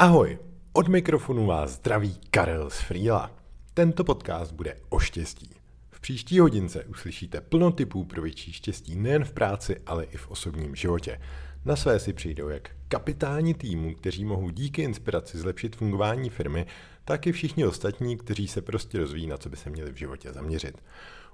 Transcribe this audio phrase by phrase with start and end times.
[0.00, 0.38] Ahoj,
[0.72, 3.30] od mikrofonu vás zdraví Karel z Frýla.
[3.74, 5.50] Tento podcast bude o štěstí.
[5.90, 10.30] V příští hodince uslyšíte plno typů pro větší štěstí nejen v práci, ale i v
[10.30, 11.20] osobním životě.
[11.64, 16.66] Na své si přijdou jak kapitáni týmu, kteří mohou díky inspiraci zlepšit fungování firmy,
[17.04, 20.32] tak i všichni ostatní, kteří se prostě rozvíjí, na co by se měli v životě
[20.32, 20.82] zaměřit.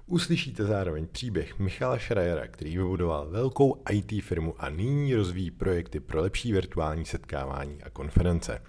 [0.09, 6.21] Uslyšíte zároveň příběh Michala Schreiera, který vybudoval velkou IT firmu a nyní rozvíjí projekty pro
[6.21, 8.61] lepší virtuální setkávání a konference.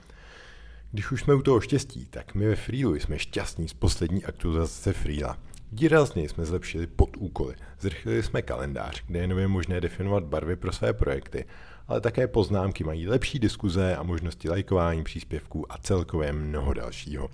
[0.93, 4.93] Když už jsme u toho štěstí, tak my ve Freelu jsme šťastní z poslední aktualizace
[4.93, 5.39] Freela.
[5.73, 10.93] Výrazně jsme zlepšili podúkoly, zrychlili jsme kalendář, kde je nově možné definovat barvy pro své
[10.93, 11.45] projekty,
[11.89, 17.31] ale také poznámky mají lepší diskuze a možnosti lajkování příspěvků a celkově mnoho dalšího.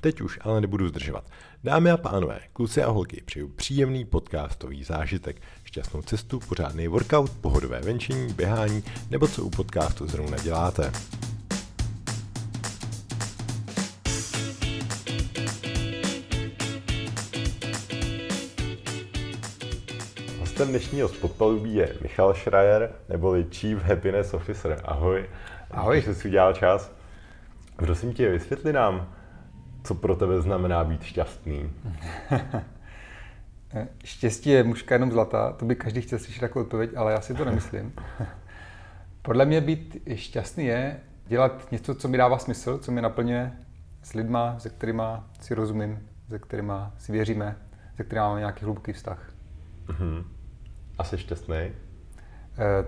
[0.00, 1.30] Teď už ale nebudu zdržovat.
[1.64, 7.80] Dámy a pánové, kluci a holky, přeju příjemný podcastový zážitek, šťastnou cestu, pořádný workout, pohodové
[7.80, 10.92] venčení, běhání nebo co u podcastu zrovna děláte.
[20.38, 24.80] Hostem dnešního spotpalubí je Michal Schreier, neboli Chief Happiness Officer.
[24.84, 25.30] Ahoj.
[25.70, 26.00] Ahoj.
[26.00, 26.92] Že jsi udělal čas.
[27.76, 29.14] Prosím tě, vysvětli nám,
[29.84, 31.70] co pro tebe znamená být šťastný?
[34.04, 37.34] Štěstí je mužka jenom zlatá, to by každý chtěl slyšet takovou odpověď, ale já si
[37.34, 37.92] to nemyslím.
[39.22, 43.52] Podle mě být šťastný je dělat něco, co mi dává smysl, co mi naplňuje
[44.02, 45.02] s lidma, se kterými
[45.40, 47.56] si rozumím, se kterými si věříme,
[47.96, 49.32] se kterými máme nějaký hluboký vztah.
[49.86, 50.24] Uh-huh.
[50.98, 51.72] A jsi šťastný?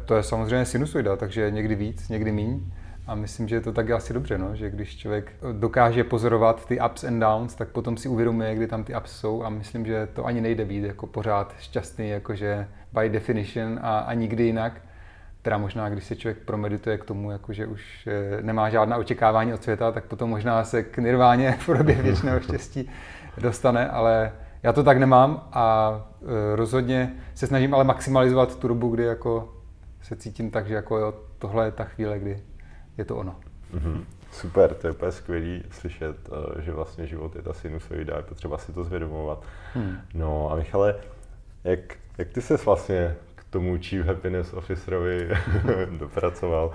[0.04, 2.72] To je samozřejmě sinusoida, takže někdy víc, někdy míň.
[3.06, 4.56] A myslím, že to tak asi dobře, no?
[4.56, 8.84] že když člověk dokáže pozorovat ty ups and downs, tak potom si uvědomuje, kdy tam
[8.84, 13.08] ty ups jsou a myslím, že to ani nejde být jako pořád šťastný, jakože by
[13.08, 14.80] definition a, a nikdy jinak.
[15.42, 19.62] Teda možná, když se člověk promedituje k tomu, jakože už eh, nemá žádná očekávání od
[19.62, 22.90] světa, tak potom možná se k nirváně v podobě věčného štěstí
[23.38, 28.88] dostane, ale já to tak nemám a eh, rozhodně se snažím ale maximalizovat tu dobu,
[28.88, 29.54] kdy jako
[30.02, 32.42] se cítím tak, že jako jo, tohle je ta chvíle, kdy
[32.98, 33.36] je to ono.
[33.74, 34.04] Mm-hmm.
[34.34, 38.58] Super, to je úplně skvělý slyšet, eh, že vlastně život je ta sinusoida, je potřeba
[38.58, 39.42] si to zvědomovat.
[39.74, 39.96] Hmm.
[40.14, 40.94] No a Michale,
[41.64, 41.80] jak,
[42.18, 45.28] jak ty ses vlastně k tomu Chief Happiness Officerovi
[45.98, 46.72] dopracoval?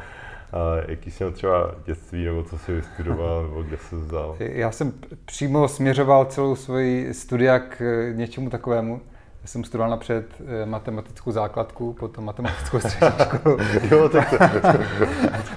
[0.52, 4.36] A jaký jsi měl třeba dětství, nebo co jsi vystudoval, nebo kde jsi vzal?
[4.40, 4.94] Já jsem
[5.26, 7.82] přímo směřoval celou svoji studia k
[8.16, 9.02] něčemu takovému.
[9.42, 13.58] Já jsem studoval napřed eh, matematickou základku, potom matematickou střední školu.
[13.92, 14.38] jo, tak to...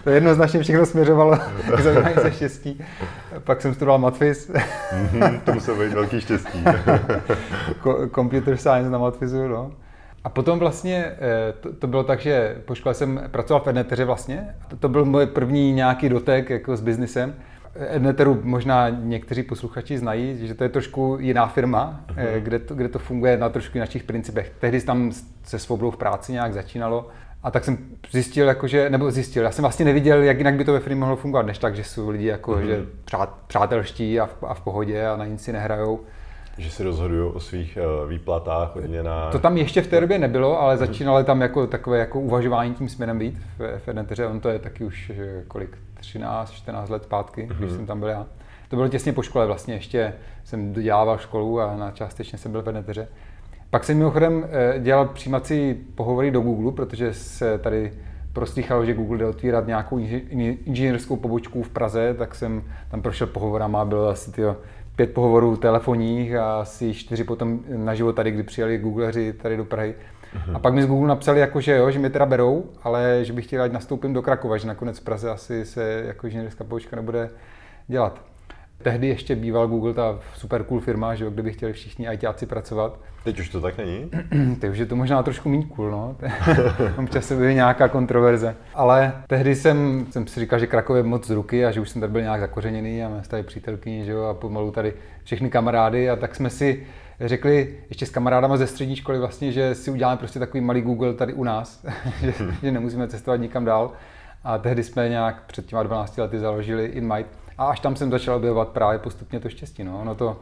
[0.05, 1.39] to jednoznačně všechno směřovalo
[1.77, 2.85] k zajímání se štěstí.
[3.39, 4.51] Pak jsem studoval matfiz.
[4.51, 6.65] mm-hmm, to musel být velký štěstí.
[8.15, 9.73] Computer science na matfizu, no.
[10.25, 14.05] A potom vlastně eh, to, to bylo tak, že po škole jsem pracoval v Edneteře
[14.05, 14.55] vlastně.
[14.69, 17.35] To, to byl můj první nějaký dotek jako s biznisem.
[17.75, 22.41] Edneteru možná někteří posluchači znají, že to je trošku jiná firma, uh-huh.
[22.41, 24.53] kde, to, kde to funguje na trošku našich principech.
[24.59, 25.13] Tehdy tam
[25.45, 27.09] se svobodou v práci nějak začínalo.
[27.43, 27.79] A tak jsem
[28.11, 31.17] zjistil, jakože, nebo zjistil, já jsem vlastně neviděl, jak jinak by to ve firmě mohlo
[31.17, 32.67] fungovat, než tak, že jsou lidi jako, uh-huh.
[32.67, 36.01] že přát, přátelští a v, a v pohodě a na nic si nehrajou.
[36.59, 39.33] Že si rozhodují o svých uh, výplatách, odměnách.
[39.33, 42.89] To tam ještě v té době nebylo, ale začínalo tam jako takové jako uvažování tím
[42.89, 44.27] směrem být v, Edneteře.
[44.27, 45.13] On to je taky už
[45.49, 47.57] kolik, 13-14 let zpátky, mm-hmm.
[47.59, 47.77] když mhm.
[47.77, 48.27] jsem tam byl já.
[48.69, 50.15] To bylo těsně po škole vlastně, ještě
[50.45, 53.09] jsem dodělával školu a na částečně jsem byl v Edneteře.
[53.71, 57.93] Pak jsem mimochodem eh, dělal přijímací pohovory do Google, protože se tady
[58.33, 59.99] proslýchalo, že Google jde otvírat nějakou
[60.65, 64.57] inženýrskou pobočku v Praze, tak jsem tam prošel pohovorama, bylo asi tyjo,
[65.03, 69.95] pět pohovorů telefonních a asi čtyři potom naživo tady, kdy přijeli Googleři tady do Prahy.
[69.95, 70.57] Uh-huh.
[70.57, 73.33] A pak mi z Google napsali, jako, že jo, že mě teda berou, ale že
[73.33, 76.97] bych chtěl, ať nastoupím do Krakova, že nakonec v Praze asi se jako inženýrská pobočka
[76.97, 77.31] nebude
[77.89, 78.32] dělat.
[78.83, 82.47] Tehdy ještě býval Google ta super cool firma, že jo, kde by chtěli všichni ITáci
[82.47, 82.99] pracovat.
[83.25, 84.11] Teď už to tak není?
[84.61, 86.17] Teď už je to možná trošku méně cool, no.
[86.99, 88.57] Občas se byly nějaká kontroverze.
[88.75, 91.91] Ale tehdy jsem, jsem si říkal, že Krakov je moc z ruky a že už
[91.91, 94.95] jsem tady byl nějak zakořeněný a máme tady přítelkyni, že jo, a pomalu tady
[95.25, 96.87] všechny kamarády a tak jsme si
[97.21, 101.15] řekli ještě s kamarádama ze střední školy vlastně, že si uděláme prostě takový malý Google
[101.15, 101.87] tady u nás,
[102.21, 102.33] že,
[102.63, 103.93] že nemusíme cestovat nikam dál.
[104.45, 108.37] A tehdy jsme nějak před těma 12 lety založili InMight a až tam jsem začal
[108.37, 109.85] objevovat právě postupně to štěstí.
[109.85, 110.01] No.
[110.01, 110.41] Ono to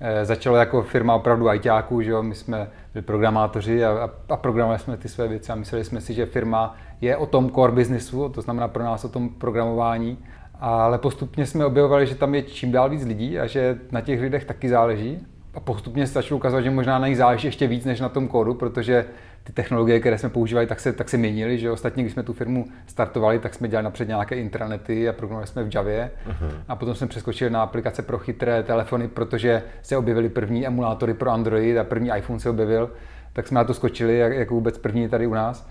[0.00, 2.22] e, začalo jako firma opravdu ITáků, že jo?
[2.22, 6.00] my jsme byli programátoři a, a, a programovali jsme ty své věci a mysleli jsme
[6.00, 10.18] si, že firma je o tom core businessu, to znamená pro nás o tom programování,
[10.60, 14.20] ale postupně jsme objevovali, že tam je čím dál víc lidí a že na těch
[14.20, 15.26] lidech taky záleží.
[15.54, 18.28] A postupně se začalo ukazovat, že možná na nich záleží ještě víc než na tom
[18.28, 19.06] kódu, protože
[19.44, 22.32] ty technologie, které jsme používali, tak se, tak se měnily, že ostatně, když jsme tu
[22.32, 26.52] firmu startovali, tak jsme dělali napřed nějaké intranety a programovali jsme v Javě uh-huh.
[26.68, 31.30] a potom jsme přeskočili na aplikace pro chytré telefony, protože se objevily první emulátory pro
[31.30, 32.90] Android a první iPhone se objevil,
[33.32, 35.68] tak jsme na to skočili, jak, jako vůbec první tady u nás.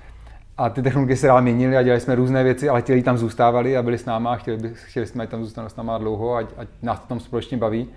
[0.57, 3.77] A ty technologie se dál měnily a dělali jsme různé věci, ale chtěli tam zůstávali
[3.77, 6.68] a byli s náma a chtěli, chtěli jsme tam zůstat s náma dlouho, ať, ať
[6.81, 7.89] nás to tam společně baví.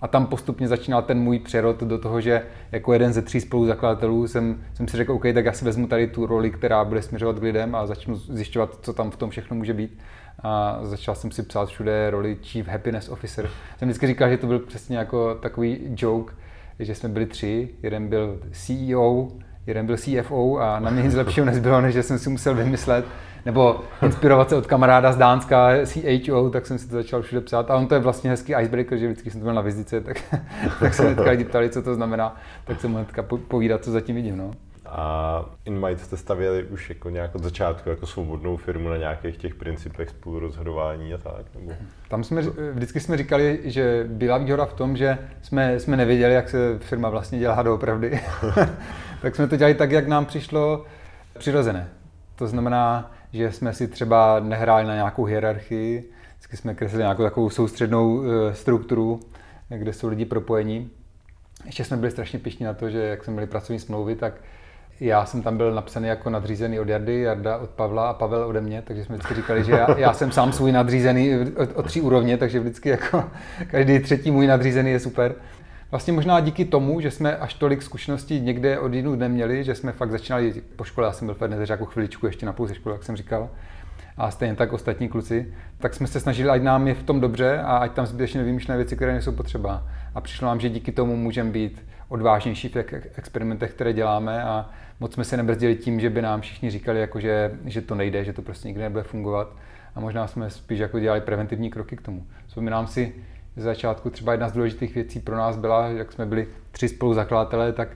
[0.00, 4.28] A tam postupně začínal ten můj přerod do toho, že jako jeden ze tří spoluzakladatelů
[4.28, 7.38] jsem, jsem si řekl, OK, tak já si vezmu tady tu roli, která bude směřovat
[7.38, 9.98] k lidem a začnu zjišťovat, co tam v tom všechno může být.
[10.42, 13.50] A začal jsem si psát všude roli Chief Happiness Officer.
[13.78, 16.34] Jsem vždycky říkal, že to byl přesně jako takový joke,
[16.78, 17.68] že jsme byli tři.
[17.82, 19.28] Jeden byl CEO,
[19.66, 23.04] jeden byl CFO a na mě nic lepšího nezbylo, než že jsem si musel vymyslet,
[23.46, 27.70] nebo inspirovat se od kamaráda z Dánska, CHO, tak jsem si to začal všude psát.
[27.70, 30.16] A on to je vlastně hezký icebreaker, že vždycky jsem to byl na vizice, tak,
[30.80, 34.36] tak se hnedka lidi ptali, co to znamená, tak jsem hnedka povídat, co zatím vidím.
[34.36, 34.50] No.
[34.88, 39.54] A InMind jste stavěli už jako nějak od začátku jako svobodnou firmu na nějakých těch
[39.54, 41.46] principech spolurozhodování a tak?
[41.54, 41.72] Nebo...
[42.08, 42.42] Tam jsme,
[42.72, 47.08] vždycky jsme říkali, že byla výhoda v tom, že jsme, jsme nevěděli, jak se firma
[47.08, 48.20] vlastně dělá doopravdy.
[49.22, 50.84] tak jsme to dělali tak, jak nám přišlo
[51.38, 51.88] přirozené.
[52.36, 57.50] To znamená, že jsme si třeba nehráli na nějakou hierarchii, vždycky jsme kreslili nějakou takovou
[57.50, 59.20] soustřednou eh, strukturu,
[59.68, 60.90] kde jsou lidi propojení.
[61.64, 64.34] Ještě jsme byli strašně pišní na to, že jak jsme měli pracovní smlouvy, tak
[65.00, 68.60] já jsem tam byl napsaný jako nadřízený od Jardy, Jarda od Pavla a Pavel ode
[68.60, 72.00] mě, takže jsme vždycky říkali, že já, já jsem sám svůj nadřízený o, o tří
[72.00, 73.24] úrovně, takže vždycky jako
[73.70, 75.34] každý třetí můj nadřízený je super.
[75.90, 79.92] Vlastně možná díky tomu, že jsme až tolik zkušeností někde od jinut neměli, že jsme
[79.92, 82.74] fakt začínali po škole, já jsem byl v Edneře jako chviličku ještě na půl ze
[82.74, 83.48] školy, jak jsem říkal,
[84.16, 87.58] a stejně tak ostatní kluci, tak jsme se snažili, ať nám je v tom dobře
[87.58, 89.86] a ať tam zbytečně nevymýšlené věci, které nejsou potřeba.
[90.14, 94.70] A přišlo nám, že díky tomu můžeme být odvážnější v těch experimentech, které děláme a
[95.00, 98.24] moc jsme se nebrzdili tím, že by nám všichni říkali, jako že, že to nejde,
[98.24, 99.56] že to prostě nikdy nebude fungovat.
[99.94, 102.26] A možná jsme spíš jako dělali preventivní kroky k tomu.
[102.46, 103.14] Vzpomínám si,
[103.56, 107.72] z začátku třeba jedna z důležitých věcí pro nás byla, jak jsme byli tři spoluzakladatelé,
[107.72, 107.88] tak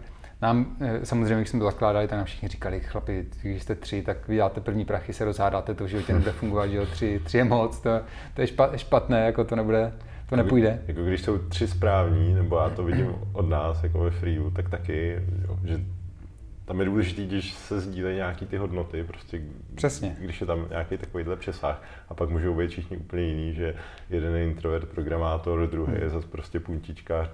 [0.43, 4.03] nám, eh, samozřejmě, když jsme to zakládali, tak nám všichni říkali, chlapi, když jste tři,
[4.03, 7.39] tak vydáte první prachy, se rozhádáte, to v životě nebude fungovat, že jo, tři, tři
[7.39, 8.01] je moc, to,
[8.35, 8.47] to je
[8.77, 9.93] špatné, jako to nebude,
[10.31, 10.83] to nepůjde.
[10.87, 14.69] Jako když jsou tři správní, nebo já to vidím od nás, jako ve Freeu, tak
[14.69, 15.81] taky, jo, že
[16.71, 19.43] tam je důležité, když se sdílejí nějaký ty hodnoty, prostě
[19.75, 20.17] Přesně.
[20.21, 23.75] když je tam nějaký takovýhle přesah a pak můžou být všichni úplně jiný, že
[24.11, 26.03] jeden je introvert, programátor, druhý hmm.
[26.03, 27.31] je zase prostě puntička,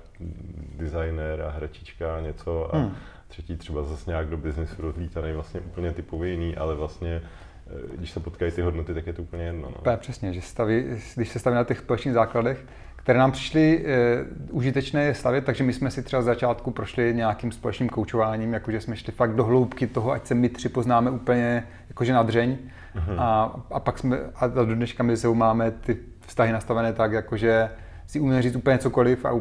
[0.76, 2.94] designer a hračička něco a hmm.
[3.28, 7.22] třetí třeba zase nějak do biznesu rozlítaný, vlastně úplně typově jiný, ale vlastně
[7.66, 9.72] eh, když se potkají ty hodnoty, tak je to úplně jedno.
[9.86, 9.96] No.
[9.96, 10.84] Přesně, že staví,
[11.16, 12.64] když se staví na těch společných základech,
[13.06, 17.52] které nám přišly e, užitečné stavět, takže my jsme si třeba z začátku prošli nějakým
[17.52, 21.66] společným koučováním, jakože jsme šli fakt do hloubky toho, ať se my tři poznáme úplně
[21.88, 22.58] jakože na dřeň.
[22.96, 23.14] Uh-huh.
[23.18, 27.70] A, a pak jsme, a do dneška my se máme ty vztahy nastavené tak, jakože
[28.06, 29.32] si umíme říct úplně cokoliv a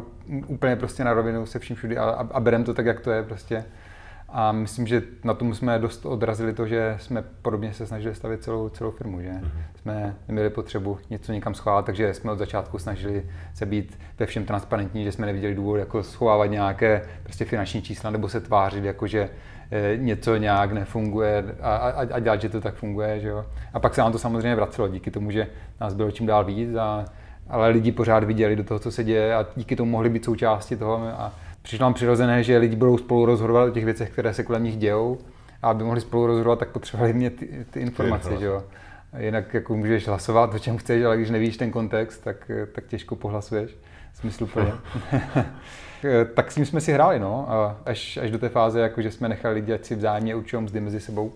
[0.46, 3.10] úplně prostě na rovinu se vším všudy a, a, a berem to tak, jak to
[3.10, 3.64] je prostě.
[4.38, 8.42] A myslím, že na tom jsme dost odrazili to, že jsme podobně se snažili stavit
[8.42, 9.50] celou, celou firmu, že mm-hmm.
[9.80, 13.24] jsme neměli potřebu něco někam schválit, takže jsme od začátku snažili
[13.54, 18.10] se být ve všem transparentní, že jsme neviděli důvod jako schovávat nějaké prostě finanční čísla
[18.10, 19.30] nebo se tvářit, jako že
[19.70, 23.20] e, něco nějak nefunguje a, a, a dělat, že to tak funguje.
[23.20, 23.46] Že jo?
[23.72, 25.46] A pak se nám to samozřejmě vracelo díky tomu, že
[25.80, 27.04] nás bylo čím dál víc, a,
[27.48, 30.76] ale lidi pořád viděli do toho, co se děje a díky tomu mohli být součástí
[30.76, 31.32] toho a
[31.66, 34.76] přišlo nám přirozené, že lidi budou spolu rozhodovat o těch věcech, které se kolem nich
[34.76, 35.18] dějou.
[35.62, 38.64] A aby mohli spolu rozhodovat, tak potřebovali mě ty, ty informace, že jo.
[39.18, 43.16] Jinak jako můžeš hlasovat, o čem chceš, ale když nevíš ten kontext, tak, tak těžko
[43.16, 43.76] pohlasuješ.
[44.14, 44.72] Smysluplně.
[46.34, 47.48] tak s tím jsme si hráli, no.
[47.86, 50.80] Až, až do té fáze, jako, že jsme nechali lidi, ať si vzájemně určují mzdy
[50.80, 51.32] mezi sebou.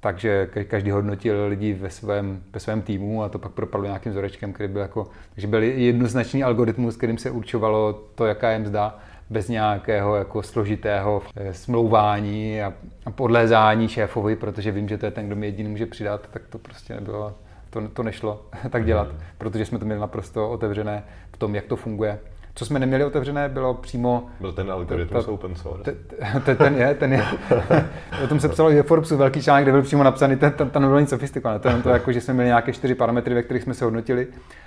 [0.00, 4.52] Takže každý hodnotil lidi ve svém, ve svém týmu a to pak propadlo nějakým vzorečkem,
[4.52, 8.98] který byl jako, takže byl jednoznačný algoritmus, kterým se určovalo to, jaká je mzda
[9.30, 12.72] bez nějakého jako složitého eh, smlouvání a,
[13.10, 16.58] podlézání šéfovi, protože vím, že to je ten, kdo mi jediný může přidat, tak to
[16.58, 17.34] prostě nebylo,
[17.70, 19.18] to, to nešlo tak dělat, hmm.
[19.38, 22.18] protože jsme to měli naprosto otevřené v tom, jak to funguje.
[22.54, 24.26] Co jsme neměli otevřené, bylo přímo...
[24.40, 25.94] Byl ten algoritmus to, open source.
[26.44, 27.24] Ten, ten je, ten je.
[28.24, 30.82] o tom se psalo ve Forbesu velký článek, kde byl přímo napsaný, ten, ten, ten
[30.82, 31.58] nebyl nic sofistikované.
[31.60, 34.26] To je to, jako, že jsme měli nějaké čtyři parametry, ve kterých jsme se hodnotili.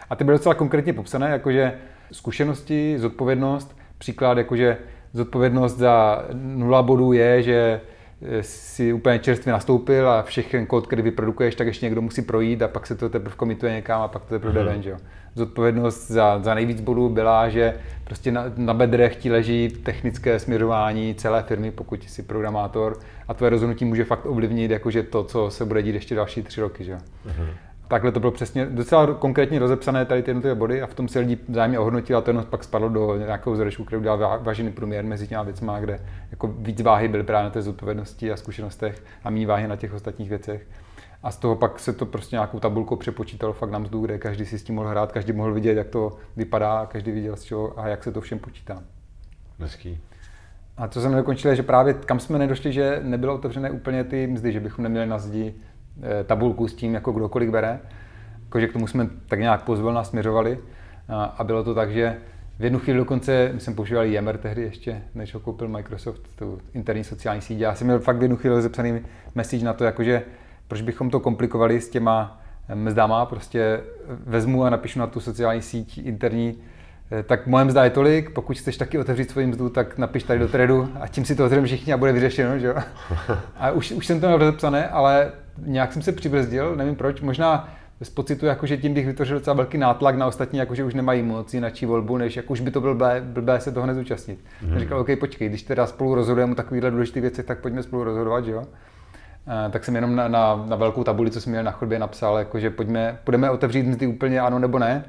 [0.10, 1.74] A ty byly docela konkrétně popsané, jakože
[2.12, 4.78] zkušenosti, zodpovědnost, příklad, jakože
[5.14, 7.82] zodpovědnost za nula bodů je, že
[8.22, 12.62] eh, si úplně čerstvě nastoupil a všechny kód, který vyprodukuješ, tak ještě někdo musí projít
[12.62, 14.70] a pak se to teprve komituje někam a pak to teprve jde mhm.
[14.70, 14.98] ven, že jo.
[15.36, 21.16] Zodpovědnost za, za nejvíc bodů byla, že prostě na, na bedrech ti leží technické směřování
[21.16, 25.66] celé firmy, pokud jsi programátor a tvoje rozhodnutí může fakt ovlivnit jakože to, co se
[25.66, 26.98] bude dít ještě další tři roky, že jo.
[26.98, 27.73] Mm-hmm.
[27.94, 31.20] Takhle to bylo přesně docela konkrétně rozepsané tady ty jednotlivé body a v tom se
[31.20, 35.06] lidi vzájemně ohodnotili a to jenom pak spadlo do nějakého vzorečku, který udělal vážený průměr
[35.06, 36.00] mezi těma věcmi, kde
[36.32, 39.94] jako víc váhy byly právě na té zodpovědnosti a zkušenostech a méně váhy na těch
[39.94, 40.68] ostatních věcech.
[41.24, 44.46] A z toho pak se to prostě nějakou tabulkou přepočítalo fakt na mzdu, kde každý
[44.46, 47.80] si s tím mohl hrát, každý mohl vidět, jak to vypadá, každý viděl z čeho
[47.80, 48.84] a jak se to všem počítá.
[49.60, 50.00] Hezký.
[50.78, 54.52] A co jsem nedokončil, že právě kam jsme nedošli, že nebylo otevřené úplně ty mzdy,
[54.52, 55.54] že bychom neměli na zdi
[56.24, 57.80] tabulku s tím, jako kdo kolik bere.
[58.44, 60.60] Jakože k tomu jsme tak nějak pozvolna směřovali.
[61.38, 62.18] A bylo to tak, že
[62.60, 66.60] v jednu chvíli dokonce, my jsme používali Yammer tehdy ještě, než ho koupil Microsoft, tu
[66.74, 67.60] interní sociální síť.
[67.60, 69.02] Já jsem měl fakt v jednu chvíli zapsaný
[69.36, 70.24] message na to, jakože
[70.68, 72.42] proč bychom to komplikovali s těma
[72.74, 73.82] mzdama, prostě
[74.26, 76.58] vezmu a napíšu na tu sociální síť interní,
[77.12, 80.40] eh, tak moje mzda je tolik, pokud chceš taky otevřít svoji mzdu, tak napiš tady
[80.40, 82.76] do threadu a tím si to otevřeme všichni a bude vyřešeno, že jo?
[83.58, 87.70] A už, už jsem to měl rozepsané, ale nějak jsem se přibrzdil, nevím proč, možná
[88.02, 90.94] z pocitu, jako, že tím bych vytvořil docela velký nátlak na ostatní, jako, že už
[90.94, 94.40] nemají moc jináčí volbu, než jako už by to bylo blbé, blbé se toho nezúčastnit.
[94.40, 94.80] Mm-hmm.
[94.80, 98.46] Říkal, OK, počkej, když teda spolu rozhodujeme o takovýchhle důležitých věcech, tak pojďme spolu rozhodovat,
[98.46, 98.64] že jo?
[99.68, 102.38] E, tak jsem jenom na, na, na, velkou tabuli, co jsem měl na chodbě, napsal,
[102.38, 105.06] jako, že pojďme, půjdeme otevřít ty úplně ano nebo ne.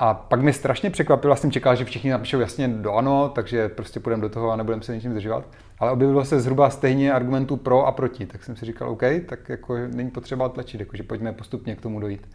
[0.00, 4.00] A pak mě strašně překvapilo, jsem čekal, že všichni napíšou jasně do ano, takže prostě
[4.00, 5.44] půjdeme do toho a nebudeme se ničím zdržovat.
[5.78, 9.48] Ale objevilo se zhruba stejně argumentů pro a proti, tak jsem si říkal, OK, tak
[9.48, 12.28] jako není potřeba tlačit, jako, že pojďme postupně k tomu dojít.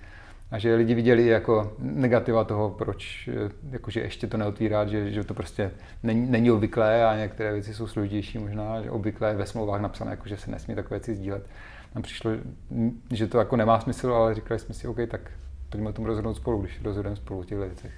[0.52, 3.30] A že lidi viděli jako negativa toho, proč
[3.72, 5.72] jakože ještě to neotvírat, že, že to prostě
[6.04, 10.28] není, není obvyklé a některé věci jsou složitější možná, že obvyklé ve smlouvách napsané, jako,
[10.28, 11.46] že se nesmí takové věci sdílet.
[11.96, 12.32] Nám přišlo,
[13.12, 15.22] že to jako nemá smysl, ale říkali jsme si, OK, tak
[15.74, 17.92] pojďme o tom rozhodnout spolu, když rozhodujeme spolu v těchto věcech.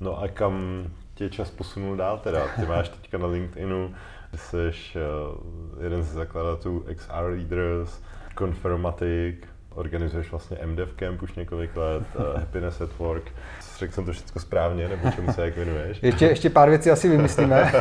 [0.00, 2.46] No a kam tě čas posunul dál teda?
[2.60, 3.94] Ty máš teďka na LinkedInu,
[4.36, 8.00] jsi uh, jeden z zakladatelů XR Leaders,
[8.38, 9.36] Confirmatic,
[9.74, 13.32] organizuješ vlastně MDev Camp už několik let, uh, Happiness at Work.
[13.78, 16.02] Řekl jsem to všechno správně, nebo čemu se jak věnuješ?
[16.02, 17.72] Ještě, ještě pár věcí asi vymyslíme,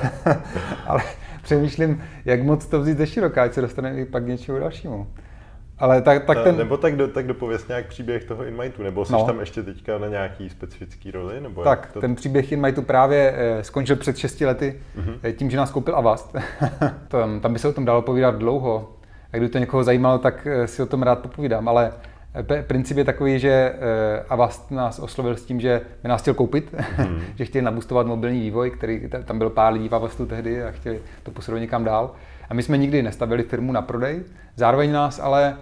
[0.88, 1.04] ale
[1.42, 5.08] přemýšlím, jak moc to vzít ze široká, ať se dostaneme i pak k něčemu dalšímu.
[5.80, 6.58] Ale tak, tak ten...
[6.58, 9.26] Nebo tak, do, tak dopověz nějak příběh toho Inmightu, nebo jsi no.
[9.26, 11.42] tam ještě teďka na nějaký specifický roli?
[11.42, 12.02] Nebo tak, to...
[12.02, 15.34] ten příběh Inmightu právě eh, skončil před 6 lety mm-hmm.
[15.34, 16.36] tím, že nás koupil Avast.
[17.08, 18.94] tam, tam by se o tom dalo povídat dlouho.
[19.34, 21.92] A kdyby to někoho zajímalo, tak eh, si o tom rád popovídám, ale
[22.68, 23.74] Princip je takový, že
[24.30, 27.22] Avast nás oslovil s tím, že by nás chtěl koupit, mm.
[27.36, 31.00] že chtěli nabustovat mobilní vývoj, který tam byl pár lidí v Avastu tehdy a chtěli
[31.24, 32.12] to posunout někam dál.
[32.50, 34.24] A my jsme nikdy nestavili firmu na prodej,
[34.56, 35.58] zároveň nás ale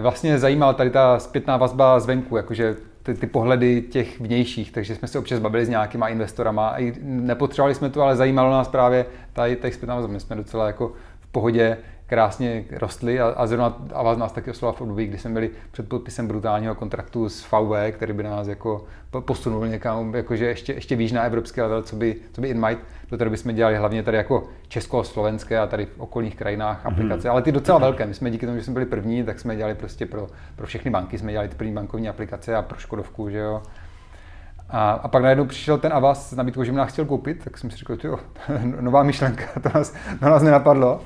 [0.00, 5.08] vlastně zajímala tady ta zpětná vazba zvenku, jakože ty, ty pohledy těch vnějších, takže jsme
[5.08, 6.78] se občas bavili s nějakýma investorama.
[6.78, 10.12] I nepotřebovali jsme to, ale zajímalo nás právě tady ta zpětná vazba.
[10.12, 14.50] My jsme docela jako v pohodě krásně rostly a, a zrovna a vás nás taky
[14.50, 18.48] oslovoval v období, kdy jsme byli před podpisem brutálního kontraktu s VW, který by nás
[18.48, 18.84] jako
[19.20, 23.16] posunul někam, jakože ještě, ještě výš na evropský level, co by, co by InMight, do
[23.16, 26.92] které bychom dělali hlavně tady jako česko-slovenské a tady v okolních krajinách mm-hmm.
[26.92, 28.06] aplikace, ale ty docela velké.
[28.06, 30.90] My jsme díky tomu, že jsme byli první, tak jsme dělali prostě pro, pro všechny
[30.90, 33.62] banky, jsme dělali ty první bankovní aplikace a pro Škodovku, že jo.
[34.68, 37.58] A, a pak najednou přišel ten Avas s nabídkou, že mě nás chtěl koupit, tak
[37.58, 38.18] jsem si řekl, jo,
[38.80, 41.00] nová myšlenka, to nás, to nás nenapadlo.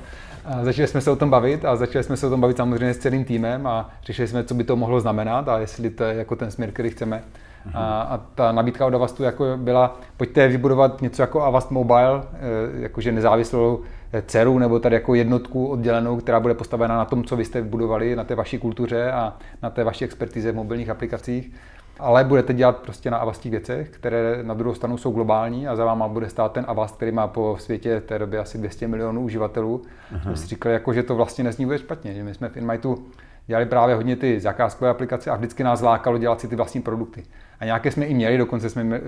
[0.45, 2.93] A začali jsme se o tom bavit a začali jsme se o tom bavit samozřejmě
[2.93, 6.15] s celým týmem a řešili jsme, co by to mohlo znamenat a jestli to je
[6.15, 7.23] jako ten směr, který chceme.
[7.67, 7.71] Mm-hmm.
[7.73, 12.37] A, a ta nabídka od Avastu jako byla, pojďte vybudovat něco jako Avast Mobile, eh,
[12.81, 13.81] jakože nezávislou
[14.13, 17.61] eh, dceru nebo tady jako jednotku oddělenou, která bude postavena na tom, co vy jste
[17.61, 19.33] budovali, na té vaší kultuře a
[19.63, 21.51] na té vaší expertize v mobilních aplikacích
[21.99, 25.85] ale budete dělat prostě na Avastích věcech, které na druhou stranu jsou globální a za
[25.85, 29.21] váma bude stát ten Avast, který má po světě v té době asi 200 milionů
[29.21, 29.81] uživatelů.
[30.29, 33.05] My si říkali, jako, že to vlastně nezní vůbec špatně, že my jsme v InMightu
[33.47, 37.23] dělali právě hodně ty zakázkové aplikace a vždycky nás lákalo dělat si ty vlastní produkty.
[37.59, 38.99] A nějaké jsme i měli, dokonce jsme e,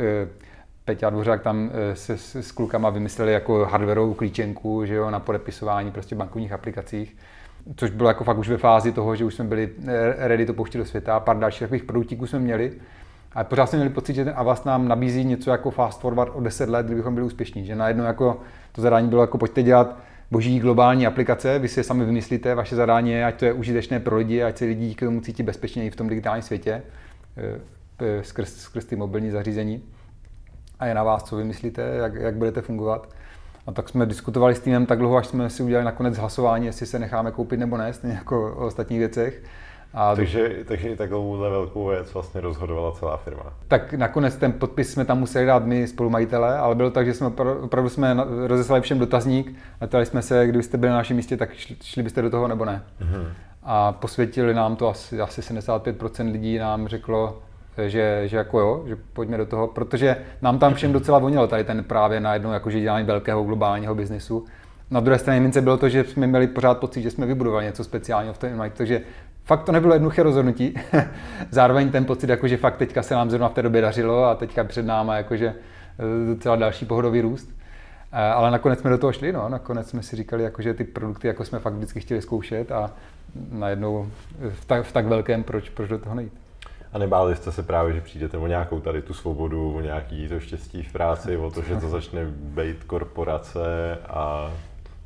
[0.85, 5.19] Peťa Dvořák tam e, se, s, s klukama vymysleli jako hardwareovou klíčenku, že jo, na
[5.19, 7.15] podepisování prostě bankovních aplikacích
[7.75, 10.53] což bylo jako fakt už ve fázi toho, že už jsme byli eh, ready to
[10.53, 11.19] pouštět do světa.
[11.19, 12.73] Pár dalších takových produktíků jsme měli.
[13.33, 16.41] Ale pořád jsme měli pocit, že ten Avast nám nabízí něco jako fast forward o
[16.41, 17.65] 10 let, kdybychom byli úspěšní.
[17.65, 18.39] Že najednou jako
[18.71, 19.97] to zadání bylo jako pojďte dělat
[20.31, 23.99] boží globální aplikace, vy si je sami vymyslíte, vaše zadání je, ať to je užitečné
[23.99, 26.81] pro lidi, ať se lidi díky tomu cítí bezpečně i v tom digitálním světě,
[27.37, 27.59] eh,
[27.99, 29.83] eh, skrz, skrz ty mobilní zařízení.
[30.79, 33.09] A je na vás, co vymyslíte, jak, jak budete fungovat.
[33.67, 36.85] A tak jsme diskutovali s týmem tak dlouho, až jsme si udělali nakonec hlasování, jestli
[36.85, 39.43] se necháme koupit nebo ne, stejně jako o ostatních věcech.
[39.93, 43.43] A takže, takže i takovouhle velkou věc vlastně rozhodovala celá firma.
[43.67, 47.27] Tak nakonec ten podpis jsme tam museli dát my spolumajitele, ale bylo tak, že jsme
[47.61, 48.17] opravdu jsme
[48.47, 51.49] rozeslali všem dotazník a ptali jsme se, kdybyste byli na našem místě, tak
[51.81, 52.83] šli byste do toho nebo ne.
[53.01, 53.25] Mm-hmm.
[53.63, 57.41] A posvětili nám to asi, asi 75% lidí nám řeklo,
[57.77, 61.63] že, že jako jo, že pojďme do toho, protože nám tam všem docela vonilo tady
[61.63, 64.45] ten právě najednou jakože dělání velkého globálního biznesu.
[64.91, 67.83] Na druhé straně mince bylo to, že jsme měli pořád pocit, že jsme vybudovali něco
[67.83, 69.01] speciálního v tom Invite, takže
[69.45, 70.75] fakt to nebylo jednoduché rozhodnutí.
[71.51, 74.35] Zároveň ten pocit, jako, že fakt teďka se nám zrovna v té době dařilo a
[74.35, 77.49] teďka před náma jakože eh, docela další pohodový růst.
[78.11, 79.49] Eh, ale nakonec jsme do toho šli, no.
[79.49, 82.91] nakonec jsme si říkali, jako, že ty produkty jako jsme fakt vždycky chtěli zkoušet a
[83.51, 84.07] najednou
[84.49, 86.42] v tak, v tak velkém, proč, proč do toho nejít.
[86.93, 90.39] A nebáli jste se právě, že přijdete o nějakou tady tu svobodu, o nějaký to
[90.39, 94.51] štěstí v práci, o to, že to začne být korporace a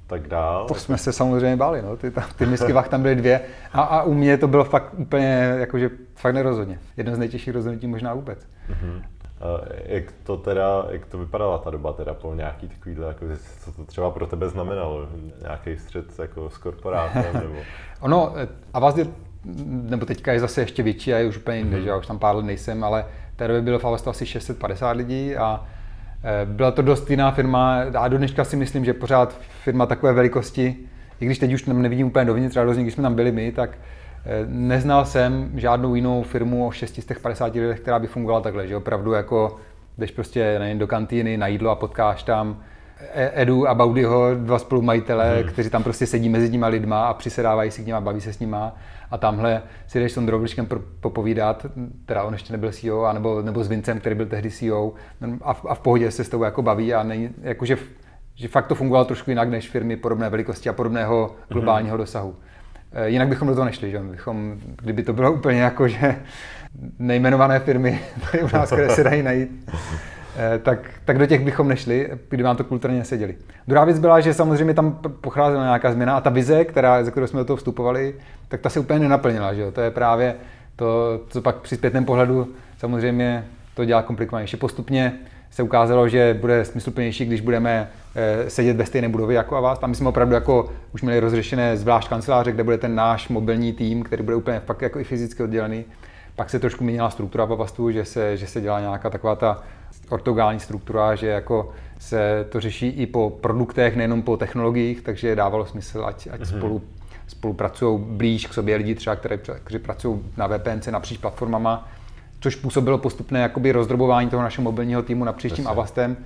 [0.07, 0.65] tak dál?
[0.67, 1.97] To jsme se samozřejmě báli, no.
[1.97, 3.41] ty, ty misky vach tam byly dvě
[3.73, 6.79] a, a u mě to bylo fakt úplně, jakože fakt nerozhodně.
[6.97, 8.39] Jedno z nejtěžších rozhodnutí možná vůbec.
[8.39, 9.01] Uh-huh.
[9.85, 13.25] Jak to teda, jak to vypadala ta doba teda po nějaký takovýhle, jako,
[13.59, 15.07] co to třeba pro tebe znamenalo?
[15.41, 17.55] Nějaký střed jako s korporátem nebo?
[17.99, 18.33] ono,
[18.73, 19.07] a vás je,
[19.65, 21.83] nebo teďka je zase ještě větší a je už úplně jinde, mm-hmm.
[21.83, 23.05] že já už tam pár let nejsem, ale
[23.37, 25.65] té době bylo v Avastu asi 650 lidí a
[26.23, 30.13] e, byla to dost jiná firma a do dneška si myslím, že pořád firma takové
[30.13, 30.75] velikosti,
[31.19, 34.45] i když teď už nevidím úplně dovnitř, ale když jsme tam byli my, tak e,
[34.47, 39.57] neznal jsem žádnou jinou firmu o 650 lidech, která by fungovala takhle, že opravdu jako
[39.97, 42.63] jdeš prostě nevím, do kantýny na jídlo a potkáš tam
[43.13, 45.49] Edu a Baudyho, dva spolumajitele, hmm.
[45.49, 48.39] kteří tam prostě sedí mezi těma lidma a přisedávají si k a baví se s
[48.39, 48.75] nima.
[49.11, 50.45] A tamhle si jdeš s Ondrou
[50.99, 51.65] popovídat,
[52.05, 54.93] teda on ještě nebyl CEO, anebo, nebo s Vincem, který byl tehdy CEO,
[55.41, 57.77] a v, a v pohodě se s tebou jako baví a není, jakože
[58.37, 61.99] že fakt to fungovalo trošku jinak než firmy podobné velikosti a podobného globálního mm-hmm.
[61.99, 62.35] dosahu.
[62.91, 63.99] E, jinak bychom do toho nešli, že?
[63.99, 66.15] Bychom, kdyby to bylo úplně jako, že
[66.99, 67.99] nejmenované firmy
[68.31, 69.77] tady u nás, které se dají najít, e,
[70.63, 73.35] tak, tak do těch bychom nešli, kdyby nám to kulturně seděli.
[73.67, 77.27] Druhá věc byla, že samozřejmě tam pocházela nějaká změna a ta vize, která, ze kterou
[77.27, 78.15] jsme do toho vstupovali,
[78.47, 79.53] tak ta se úplně nenaplnila.
[79.53, 79.71] Že jo?
[79.71, 80.35] To je právě
[80.75, 84.57] to, co pak při zpětném pohledu samozřejmě to dělá komplikovanější.
[84.57, 85.13] Postupně
[85.51, 89.79] se ukázalo, že bude smysluplnější, když budeme eh, sedět ve stejné budově jako a vás.
[89.79, 94.03] Tam jsme opravdu jako už měli rozřešené zvlášť kanceláře, kde bude ten náš mobilní tým,
[94.03, 95.85] který bude úplně fakt jako i fyzicky oddělený.
[96.37, 99.63] Pak se trošku měnila struktura Pavastu, že se, že se dělá nějaká taková ta
[100.09, 105.65] ortogální struktura, že jako se to řeší i po produktech, nejenom po technologiích, takže dávalo
[105.65, 106.57] smysl, ať, ať mm-hmm.
[106.57, 106.81] spolu
[107.27, 111.87] spolupracují blíž k sobě lidi třeba, které, kteří pracují na VPNC napříč platformama,
[112.39, 116.17] což působilo postupné jakoby rozdrobování toho našeho mobilního týmu napříč tím Avastem.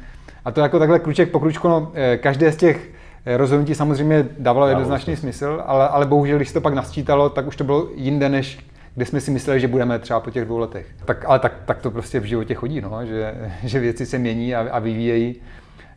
[0.45, 2.89] A to jako takhle kruček po kručku, no, eh, každé z těch
[3.26, 7.47] eh, rozhodnutí samozřejmě dávalo jednoznačný smysl, ale, ale bohužel, když se to pak nasčítalo, tak
[7.47, 10.58] už to bylo jinde, než kde jsme si mysleli, že budeme třeba po těch dvou
[10.58, 10.88] letech.
[11.06, 14.56] Tak, ale tak, tak to prostě v životě chodí, no, že, že věci se mění
[14.56, 15.36] a, a vyvíjejí,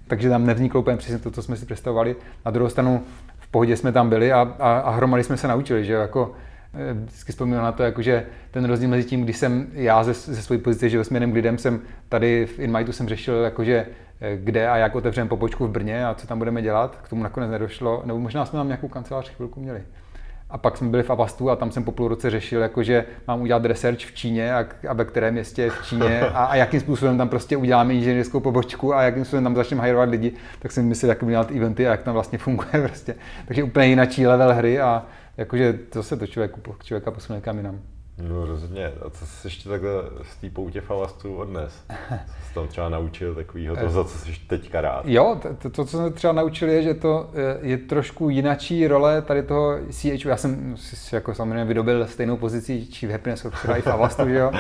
[0.09, 2.17] takže tam nevzniklo úplně přesně to, co jsme si představovali.
[2.45, 3.03] Na druhou stranu
[3.39, 6.35] v pohodě jsme tam byli a, a, a hromady jsme se naučili, že jako
[6.77, 10.15] Eh, vždycky vzpomínám na to, jako, že ten rozdíl mezi tím, když jsem já ze,
[10.15, 13.87] ze své pozice, že směrem k lidem jsem tady v InMightu jsem řešil, jakože
[14.21, 17.23] eh, kde a jak otevřeme pobočku v Brně a co tam budeme dělat, k tomu
[17.23, 19.83] nakonec nedošlo, nebo možná jsme tam nějakou kancelář chvilku měli.
[20.55, 23.41] A pak jsme byli v Avastu a tam jsem po půl roce řešil, jakože mám
[23.41, 27.19] udělat research v Číně a, a ve kterém městě v Číně a, a, jakým způsobem
[27.19, 31.09] tam prostě uděláme inženýrskou pobočku a jakým způsobem tam začneme hajrovat lidi, tak jsem myslel,
[31.09, 33.15] jak dělat eventy a jak tam vlastně funguje prostě.
[33.47, 37.94] Takže úplně jiný level hry a, jakože to se to člověku, člověka posune kam jinam.
[38.19, 38.93] No rozhodně.
[39.07, 39.91] A co jsi ještě takhle
[40.33, 41.73] z té poutě falastu odnes?
[42.09, 45.03] Co jsi tam třeba naučil takového, to, za co jsi teďka rád?
[45.07, 49.23] Jo, to, to, co jsem třeba naučil, je, že to eh, je trošku jinačí role
[49.23, 50.29] tady toho CHU.
[50.29, 54.39] Já jsem si jako samozřejmě vydobil stejnou pozici Chief Happiness Officera i v Avastu, že
[54.39, 54.53] jo.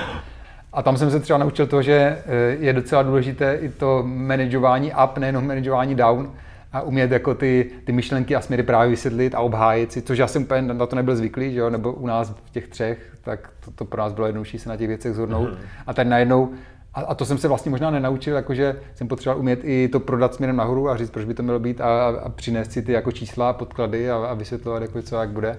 [0.73, 4.93] A tam jsem se třeba naučil to, že eh, je docela důležité i to manažování
[5.05, 6.33] up, nejenom manažování down,
[6.75, 10.27] a umět jako ty, ty myšlenky a směry právě vysvětlit a obhájit si, což já
[10.27, 11.71] jsem úplně na to nebyl zvyklý, že jo?
[11.71, 14.77] nebo u nás v těch třech, tak to, to pro nás bylo jednodušší se na
[14.77, 15.51] těch věcech zhodnout.
[15.51, 15.57] Mm.
[15.87, 16.51] A teď najednou,
[16.95, 20.35] a, a to jsem se vlastně možná nenaučil, jakože jsem potřeboval umět i to prodat
[20.35, 23.13] směrem nahoru a říct, proč by to mělo být a, a přinést si ty jako
[23.13, 25.59] čísla, podklady a, a vysvětlovat, jako co jak bude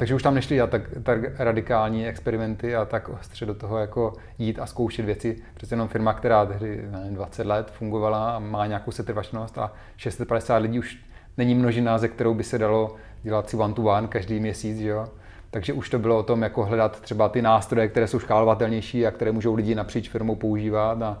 [0.00, 4.58] takže už tam nešli tak, tak radikální experimenty a tak ostře do toho jako jít
[4.58, 5.36] a zkoušet věci.
[5.54, 10.78] Přece jenom firma, která tehdy 20 let fungovala a má nějakou setrvačnost a 650 lidí
[10.78, 10.98] už
[11.36, 14.88] není množina, ze kterou by se dalo dělat si one to one každý měsíc, že
[14.88, 15.08] jo?
[15.50, 19.10] Takže už to bylo o tom, jako hledat třeba ty nástroje, které jsou škálovatelnější a
[19.10, 21.18] které můžou lidi napříč firmou používat a,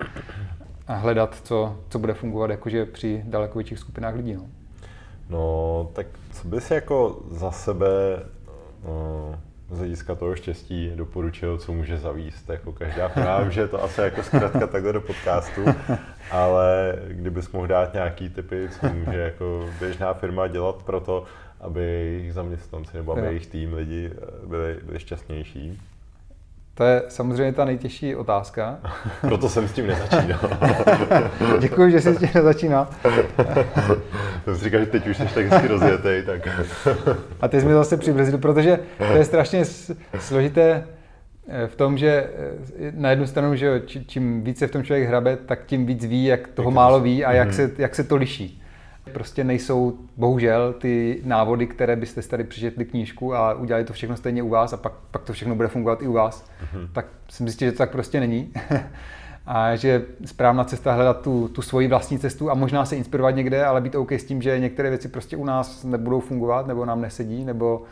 [0.86, 4.34] a hledat, co, co bude fungovat jakože při daleko větších skupinách lidí.
[4.34, 4.46] No,
[5.30, 7.86] no tak co bys jako za sebe
[9.70, 13.50] z hlediska toho štěstí doporučil, co může zavíst jako každá firma.
[13.50, 15.60] že je to asi jako zkrátka takhle do podcastu,
[16.30, 21.24] ale kdybys mohl dát nějaký typy, co může jako běžná firma dělat pro to,
[21.60, 24.12] aby jejich zaměstnanci nebo aby jejich tým lidi
[24.46, 25.78] byli, byli šťastnější.
[26.80, 28.78] To je samozřejmě ta nejtěžší otázka.
[29.20, 30.40] Proto jsem s tím nezačínal.
[31.60, 32.88] Děkuji, že jsi s tím nezačínal.
[34.44, 36.48] jsem si říkal, že teď už jsi tak hezky rozjetej, tak...
[37.40, 39.64] A ty jsi mi zase přibrzdil, protože to je strašně
[40.18, 40.84] složité
[41.48, 45.36] eh, v tom, že eh, na jednu stranu, že čím více v tom člověk hrabe,
[45.36, 47.56] tak tím víc ví, jak toho málo ví a jak, mhm.
[47.56, 48.59] se, jak se to liší.
[49.12, 54.42] Prostě nejsou, bohužel, ty návody, které byste tady přečetli knížku a udělali to všechno stejně
[54.42, 56.44] u vás a pak, pak to všechno bude fungovat i u vás.
[56.44, 56.88] Mm-hmm.
[56.92, 58.52] Tak si myslím, že to tak prostě není.
[59.46, 63.64] a že správná cesta hledat tu, tu svoji vlastní cestu a možná se inspirovat někde,
[63.64, 67.00] ale být OK s tím, že některé věci prostě u nás nebudou fungovat, nebo nám
[67.00, 67.82] nesedí, nebo,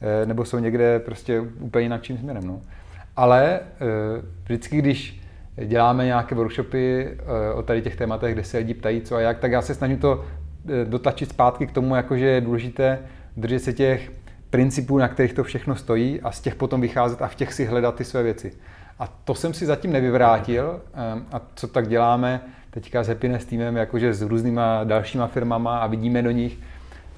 [0.00, 2.46] eh, nebo jsou někde prostě úplně jinakším směrem.
[2.46, 2.60] No.
[3.16, 5.22] Ale eh, vždycky, když
[5.64, 9.38] děláme nějaké workshopy eh, o tady těch tématech, kde se lidi ptají co a jak,
[9.38, 10.24] tak já se snažím to
[10.84, 12.98] dotlačit zpátky k tomu, jakože je důležité
[13.36, 14.12] držet se těch
[14.50, 17.64] principů, na kterých to všechno stojí a z těch potom vycházet a v těch si
[17.64, 18.52] hledat ty své věci.
[18.98, 23.76] A to jsem si zatím nevyvrátil ehm, a co tak děláme teďka s Happiness týmem,
[23.76, 26.58] jakože s různýma dalšíma firmama a vidíme do nich,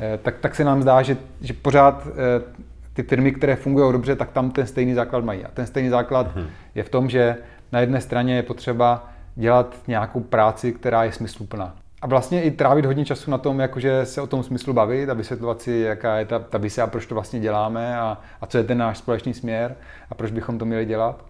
[0.01, 4.17] eh, tak, tak se nám zdá, že, že pořád eh, ty firmy, které fungují dobře,
[4.17, 5.45] tak tam ten stejný základ mají.
[5.45, 6.47] A ten stejný základ mm-hmm.
[6.75, 7.37] je v tom, že
[7.73, 12.85] na jedné straně je potřeba dělat nějakou práci, která je smysluplná a vlastně i trávit
[12.85, 16.25] hodně času na tom, jakože se o tom smyslu bavit a vysvětlovat si, jaká je
[16.25, 19.35] ta, ta vise a proč to vlastně děláme a, a co je ten náš společný
[19.35, 19.77] směr
[20.11, 21.25] a proč bychom to měli dělat.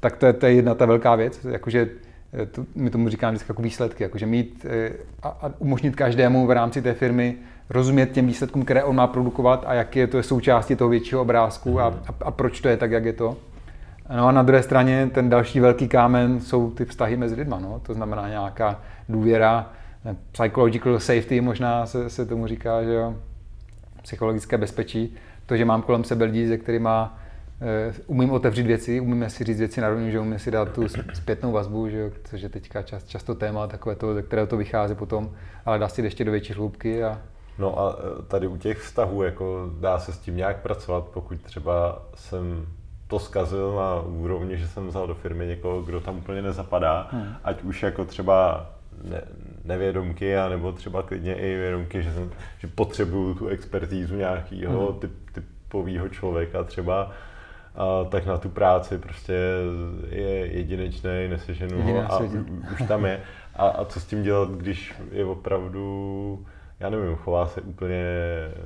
[0.00, 1.88] Tak to je, to je jedna ta velká věc, jakože
[2.42, 6.46] eh, to, my tomu říkáme vždycky jako výsledky, jakože mít eh, a, a umožnit každému
[6.46, 7.36] v rámci té firmy
[7.70, 11.80] rozumět těm výsledkům, které on má produkovat a jak je to součástí toho většího obrázku
[11.80, 13.36] a, a, a proč to je tak, jak je to.
[14.16, 17.80] No a na druhé straně ten další velký kámen jsou ty vztahy mezi lidma, no?
[17.86, 19.70] to znamená nějaká důvěra,
[20.32, 23.16] psychological safety možná se, se tomu říká, že jo,
[24.02, 25.14] psychologické bezpečí,
[25.46, 29.58] to, že mám kolem sebe lidi, se kterými uh, umím otevřít věci, umíme si říct
[29.58, 32.82] věci na rovinu, že umíme si dát tu zpětnou vazbu, že jo, což je teďka
[32.82, 35.30] čas, často téma takové to, ze kterého to vychází potom,
[35.66, 37.04] ale dá si ještě do větší hloubky.
[37.04, 37.18] A...
[37.58, 41.40] No a e, tady u těch vztahů, jako dá se s tím nějak pracovat, pokud
[41.42, 42.66] třeba jsem
[43.06, 47.34] to zkazil na úrovni, že jsem vzal do firmy někoho, kdo tam úplně nezapadá, hmm.
[47.44, 48.66] ať už jako třeba
[49.04, 49.22] ne,
[49.70, 55.00] nevědomky, anebo třeba klidně i vědomky, že, jsem, že potřebuju tu expertízu nějakého hmm.
[55.00, 57.10] typ, typového člověka třeba,
[57.74, 59.32] a tak na tu práci prostě
[60.08, 62.18] je jedinečný, neseženu ho a
[62.72, 63.20] už tam je.
[63.54, 66.46] A, a co s tím dělat, když je opravdu,
[66.80, 68.04] já nevím, chová se úplně,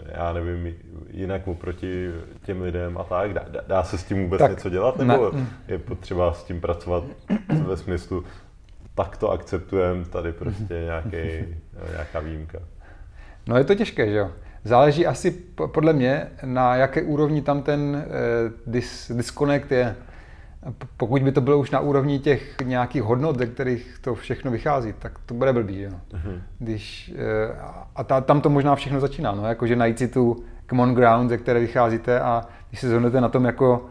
[0.06, 0.74] já nevím,
[1.10, 2.10] jinak oproti
[2.46, 3.32] těm lidem a tak.
[3.32, 5.46] Dá, dá se s tím vůbec tak, něco dělat, nebo ne.
[5.68, 7.04] je potřeba s tím pracovat
[7.66, 8.24] ve smyslu,
[8.94, 11.18] tak to akceptujeme, tady prostě nějaký,
[11.90, 12.58] nějaká výjimka.
[13.46, 14.30] No je to těžké, že jo?
[14.64, 15.30] Záleží asi
[15.72, 19.96] podle mě, na jaké úrovni tam ten eh, dis, disconnect je.
[20.96, 24.94] Pokud by to bylo už na úrovni těch nějakých hodnot, ze kterých to všechno vychází,
[24.98, 25.80] tak to bude blbý.
[25.80, 25.90] Jo?
[25.90, 26.40] Uh-huh.
[26.58, 27.58] Když, eh,
[27.96, 29.46] a ta, tam to možná všechno začíná, no?
[29.46, 33.44] jakože najít si tu common ground, ze které vycházíte a když se zhodnete na tom,
[33.44, 33.86] jako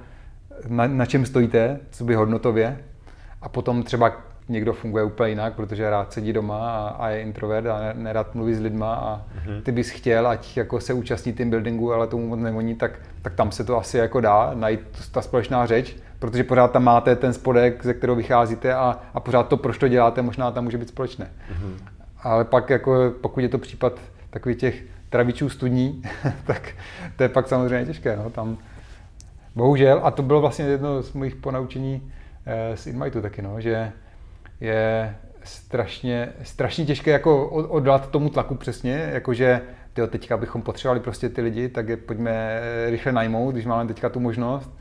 [0.67, 2.79] na, na čem stojíte, co by hodnotově,
[3.41, 4.11] a potom třeba
[4.49, 8.55] někdo funguje úplně jinak, protože rád sedí doma a, a je introvert a nerad mluví
[8.55, 9.61] s lidma a mm-hmm.
[9.61, 13.33] ty bys chtěl, ať jako se účastní tím buildingu, ale tomu moc nevoní, tak, tak
[13.33, 14.79] tam se to asi jako dá najít
[15.11, 19.47] ta společná řeč, protože pořád tam máte ten spodek, ze kterého vycházíte a, a pořád
[19.47, 21.25] to, proč to děláte, možná tam může být společné.
[21.25, 21.73] Mm-hmm.
[22.23, 23.93] Ale pak jako, pokud je to případ
[24.29, 26.03] takových těch travičů studní,
[26.45, 26.71] tak
[27.15, 28.15] to je pak samozřejmě těžké.
[28.15, 28.29] No.
[28.29, 28.57] Tam,
[29.55, 32.11] bohužel, a to bylo vlastně jedno z mojich ponaučení
[32.45, 33.91] eh, z Inviteu taky, no, že
[34.61, 39.61] je strašně, strašně těžké jako oddat tomu tlaku přesně, jakože
[39.93, 44.09] tyjo, teďka bychom potřebovali prostě ty lidi, tak je pojďme rychle najmout, když máme teďka
[44.09, 44.71] tu možnost,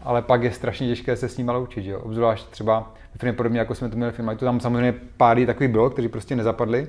[0.00, 2.00] ale pak je strašně těžké se s ním loučit, jo.
[2.00, 5.68] Obzvlášť třeba v firmě podobně, jako jsme to měli firmě, to tam samozřejmě pár takový
[5.68, 6.86] bylo, kteří prostě nezapadli,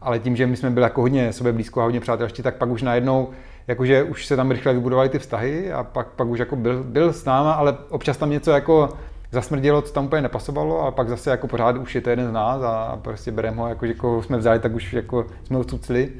[0.00, 2.68] ale tím, že my jsme byli jako hodně sobě blízko a hodně přátelští, tak pak
[2.68, 3.30] už najednou,
[3.66, 7.12] jakože už se tam rychle vybudovaly ty vztahy a pak, pak už jako byl, byl
[7.12, 8.88] s náma, ale občas tam něco jako
[9.32, 12.32] zasmrdělo, co tam úplně nepasovalo, ale pak zase jako pořád už je to jeden z
[12.32, 15.64] nás a prostě bereme ho, jako, že jako jsme vzali, tak už jako jsme ho
[15.64, 16.12] cucli.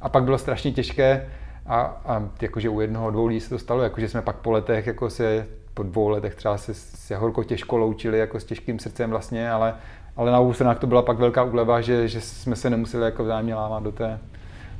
[0.00, 1.28] A pak bylo strašně těžké
[1.66, 4.86] a, a jakože u jednoho, dvou lidí se to stalo, jakože jsme pak po letech
[4.86, 9.10] jako se po dvou letech třeba se, se horko těžko loučili jako s těžkým srdcem
[9.10, 9.74] vlastně, ale
[10.16, 13.24] ale na obou stranách to byla pak velká úleva, že, že jsme se nemuseli jako
[13.24, 14.18] vzájemně lámat do té,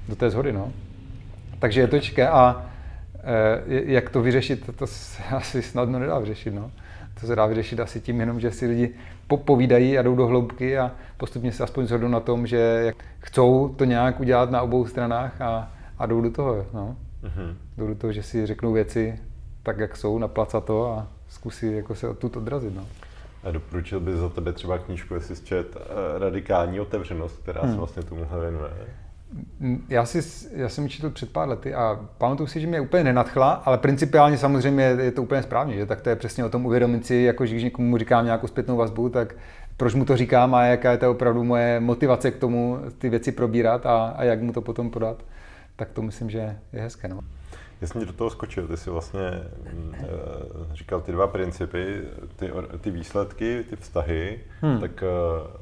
[0.09, 0.53] do té zhody.
[0.53, 0.73] No.
[1.59, 2.67] Takže je to těžké a
[3.69, 6.55] e, jak to vyřešit, to se asi snadno nedá vyřešit.
[6.55, 6.71] No.
[7.23, 8.95] To se dá vyřešit asi tím jenom, že si lidi
[9.45, 13.85] povídají a jdou do hloubky a postupně se aspoň shodnou na tom, že chcou to
[13.85, 16.67] nějak udělat na obou stranách a, a jdou do toho.
[16.75, 16.97] No.
[17.25, 17.55] Mm-hmm.
[17.79, 19.19] Jdou do toho, že si řeknou věci
[19.63, 22.75] tak, jak jsou, naplacat to a zkusí jako se odtud odrazit.
[22.75, 22.87] No.
[23.45, 27.73] A doporučil bys za tebe třeba knížku, jestli čet eh, Radikální otevřenost, která hmm.
[27.73, 28.71] se vlastně tomuhle věnuje?
[29.89, 33.53] Já, si, já jsem četl před pár lety a pamatuju si, že mě úplně nenadchla,
[33.53, 37.07] ale principiálně samozřejmě je to úplně správně, že tak to je přesně o tom uvědomit
[37.07, 39.35] si, jako když někomu říkám nějakou zpětnou vazbu, tak
[39.77, 43.33] proč mu to říkám a jaká je to opravdu moje motivace k tomu ty věci
[43.33, 45.25] probírat a, a jak mu to potom podat,
[45.77, 47.09] tak to myslím, že je hezké.
[47.09, 47.21] No.
[47.81, 49.31] Já jsem do toho skočil, ty jsi vlastně
[49.73, 50.07] mm, eh,
[50.73, 52.01] říkal ty dva principy,
[52.37, 54.81] ty, ty výsledky, ty vztahy, hmm.
[54.81, 55.62] tak eh,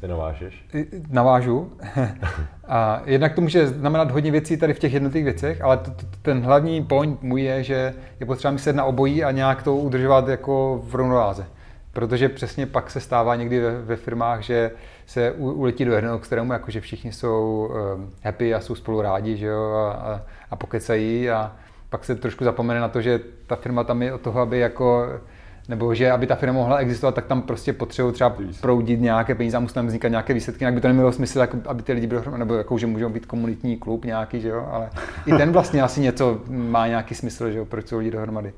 [0.00, 0.64] ty navážeš?
[1.10, 1.72] Navážu.
[2.68, 6.06] A jednak to může znamenat hodně věcí tady v těch jednotlivých věcech, ale to, to,
[6.22, 10.28] ten hlavní point můj je, že je potřeba myslet na obojí a nějak to udržovat
[10.28, 11.46] jako v rovnováze.
[11.92, 14.70] Protože přesně pak se stává někdy ve, ve firmách, že
[15.06, 19.02] se u, uletí do jednoho extrému, jako že všichni jsou um, happy a jsou spolu
[19.02, 21.52] rádi, že jo, a, a, a pokecají a
[21.90, 25.06] pak se trošku zapomene na to, že ta firma tam je od toho, aby jako
[25.68, 29.56] nebo že aby ta firma mohla existovat, tak tam prostě potřebují třeba proudit nějaké peníze
[29.56, 32.06] a musí tam vznikat nějaké výsledky, jinak by to nemělo smysl, jako, aby ty lidi
[32.06, 34.90] byli nebo jako, že můžou být komunitní klub nějaký, že jo, ale
[35.26, 38.52] i ten vlastně asi něco má nějaký smysl, že jo, proč jsou lidi dohromady.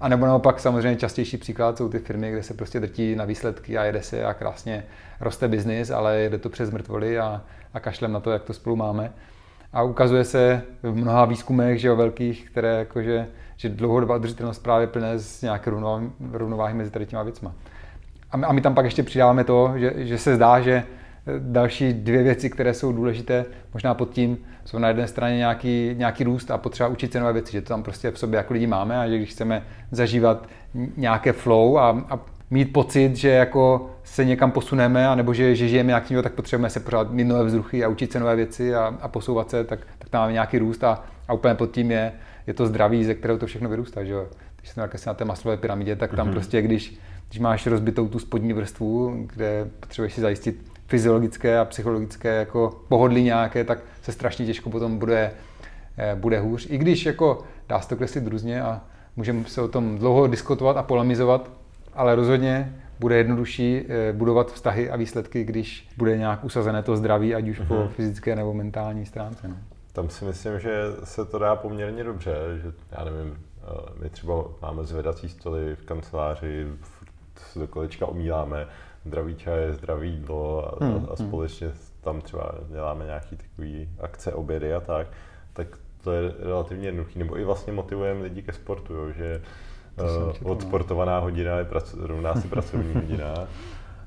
[0.00, 3.78] A nebo naopak samozřejmě častější příklad jsou ty firmy, kde se prostě drtí na výsledky
[3.78, 4.84] a jede se a krásně
[5.20, 7.42] roste biznis, ale jede to přes mrtvoly a,
[7.74, 9.12] a kašlem na to, jak to spolu máme.
[9.72, 13.26] A ukazuje se v mnoha výzkumech, že jo, velkých, které jakože,
[13.58, 15.70] že dlouhodobá udržitelnost právě plné z nějaké
[16.32, 17.52] rovnováhy mezi tady těma věcma.
[18.30, 20.84] A my, a my tam pak ještě přidáváme to, že, že se zdá, že
[21.38, 23.44] další dvě věci, které jsou důležité,
[23.74, 27.32] možná pod tím, jsou na jedné straně nějaký, nějaký růst a potřeba učit se nové
[27.32, 30.48] věci, že to tam prostě v sobě jako lidi máme a že když chceme zažívat
[30.96, 35.86] nějaké flow a, a mít pocit, že jako se někam posuneme, anebo že, že žijeme
[35.86, 39.08] nějak tak potřebujeme se pořád mít nové vzruchy a učit se nové věci a, a
[39.08, 42.12] posouvat se, tak, tak tam máme nějaký růst a, a úplně pod tím je,
[42.48, 44.04] je to zdraví, ze kterého to všechno vyrůstá.
[44.04, 44.14] Že?
[44.56, 46.32] Když jsem na té maslové pyramidě, tak tam mm-hmm.
[46.32, 52.28] prostě, když, když máš rozbitou tu spodní vrstvu, kde potřebuješ si zajistit fyziologické a psychologické
[52.28, 55.30] jako pohodlí nějaké, tak se strašně těžko potom bude,
[55.98, 56.66] eh, bude hůř.
[56.70, 58.80] I když jako dá se to kreslit různě a
[59.16, 61.50] můžeme se o tom dlouho diskutovat a polemizovat,
[61.94, 67.34] ale rozhodně bude jednodušší eh, budovat vztahy a výsledky, když bude nějak usazené to zdraví,
[67.34, 67.66] ať už mm-hmm.
[67.68, 67.88] po mhm.
[67.88, 69.48] fyzické nebo mentální stránce.
[69.48, 69.56] No.
[69.98, 74.44] Tam si myslím, že se to dá poměrně dobře, že já nevím, eh, my třeba
[74.62, 76.66] máme zvedací stoly v kanceláři,
[77.56, 78.66] do kolečka omíláme,
[79.04, 81.28] zdraví čaje, zdraví jídlo a, hmm, a hmm.
[81.28, 85.06] společně tam třeba děláme nějaký takový akce, obědy a tak,
[85.52, 85.66] tak
[86.04, 87.18] to je relativně jednoduché.
[87.18, 89.42] Nebo i vlastně motivujeme lidi ke sportu, jo, že
[90.42, 93.34] uh, odsportovaná hodina je prac, rovná si pracovní hodina.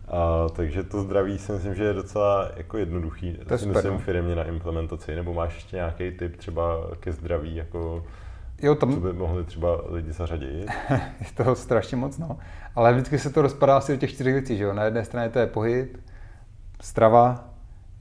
[0.07, 3.37] A, takže to zdraví si myslím, že je docela jako jednoduchý.
[3.47, 3.99] To je myslím no.
[3.99, 5.15] firmě na implementaci.
[5.15, 6.63] Nebo máš ještě nějaký tip třeba
[6.99, 8.03] ke zdraví, jako
[8.61, 8.93] Jo, tam...
[8.93, 10.69] Co by mohli třeba lidi zařadit?
[10.89, 12.37] je toho strašně moc, no.
[12.75, 14.73] Ale vždycky se to rozpadá asi do těch čtyř věcí, že jo.
[14.73, 15.97] Na jedné straně to je pohyb,
[16.81, 17.49] strava,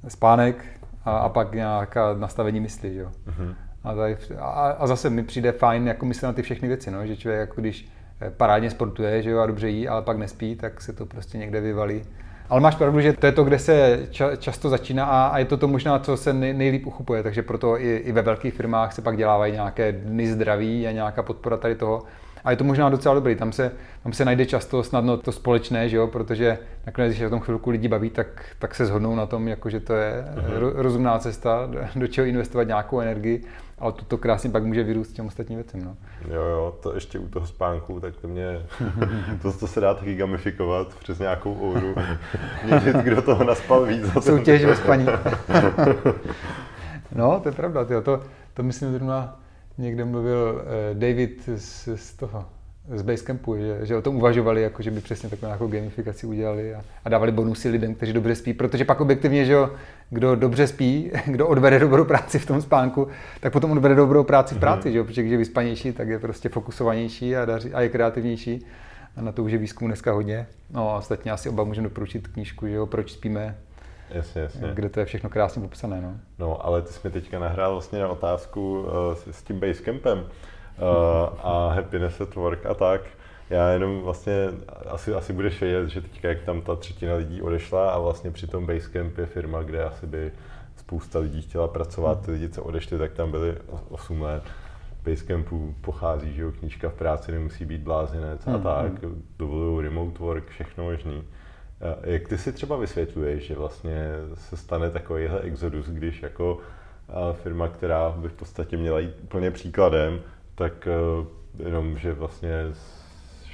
[0.08, 0.64] spánek
[1.04, 3.10] a, a pak nějaká nastavení mysli, že jo.
[3.28, 3.54] Uh-huh.
[3.84, 7.06] A, tady, a, a, zase mi přijde fajn jako myslet na ty všechny věci, no,
[7.06, 7.88] že člověk jako když
[8.36, 11.60] parádně sportuje, že jo, a dobře jí, ale pak nespí, tak se to prostě někde
[11.60, 12.02] vyvalí.
[12.50, 15.44] Ale máš pravdu, že to je to, kde se ča- často začíná a, a je
[15.44, 18.92] to to možná, co se nej, nejlíp uchopuje, takže proto i, i ve velkých firmách
[18.92, 22.02] se pak dělávají nějaké dny zdraví a nějaká podpora tady toho.
[22.44, 25.88] A je to možná docela dobrý, tam se, tam se najde často snadno to společné,
[25.88, 26.06] že jo?
[26.06, 28.26] protože nakonec, když se o tom chvilku lidi baví, tak,
[28.58, 30.72] tak se shodnou na tom, jako, že to je uh-huh.
[30.74, 33.44] rozumná cesta, do čeho investovat nějakou energii,
[33.80, 35.84] ale to, to krásně pak může vyrůst těm ostatním věcem.
[35.84, 35.96] No.
[36.34, 38.66] Jo, jo, to ještě u toho spánku, tak to mě,
[39.42, 41.94] to, to se dá taky gamifikovat přes nějakou ouru.
[42.64, 44.04] Měřit, kdo toho naspal víc.
[44.20, 45.06] Soutěž ve spaní.
[47.14, 48.22] no, to je pravda, tyjo, to,
[48.54, 49.40] to myslím zrovna
[49.78, 52.44] někde mluvil eh, David z, z toho,
[52.94, 56.74] z Basecampu, že, že o tom uvažovali, jako, že by přesně takovou nějakou gamifikaci udělali
[56.74, 59.70] a, a dávali bonusy lidem, kteří dobře spí, protože pak objektivně, že jo,
[60.10, 63.08] kdo dobře spí, kdo odvede dobrou práci v tom spánku,
[63.40, 64.60] tak potom odvede dobrou práci v mhm.
[64.60, 64.92] práci, mm-hmm.
[64.92, 68.66] že jo, protože když je vyspanější, tak je prostě fokusovanější a, daří, a je kreativnější.
[69.16, 70.46] A na to už je výzkum dneska hodně.
[70.70, 73.56] No a ostatně asi oba můžeme doporučit knížku, že jo, proč spíme,
[74.10, 74.70] Jasně, jasně.
[74.74, 76.00] Kde to je všechno krásně popsané.
[76.00, 79.60] No, no ale ty jsi mi teďka nahrál vlastně na otázku uh, s, s tím
[79.60, 80.26] Basecampem uh,
[81.42, 83.00] a Happiness at Work a tak.
[83.50, 84.48] Já jenom vlastně,
[84.86, 88.46] asi, asi budeš vědět, že teďka jak tam ta třetina lidí odešla a vlastně při
[88.46, 90.32] tom Basecamp je firma, kde asi by
[90.76, 93.56] spousta lidí chtěla pracovat, ty lidi, co odešli, tak tam byli
[93.88, 94.42] 8 let.
[95.04, 99.22] Basecampu pochází, že jo, knížka v práci nemusí být blázinec a mm, tak, mm.
[99.38, 101.22] dovolují remote work, všechno možný.
[102.02, 106.58] Jak ty si třeba vysvětluješ, že vlastně se stane takovýhle exodus, když jako
[107.32, 110.20] firma, která by v podstatě měla jít úplně příkladem,
[110.54, 110.92] tak e,
[111.64, 112.64] jenom, že vlastně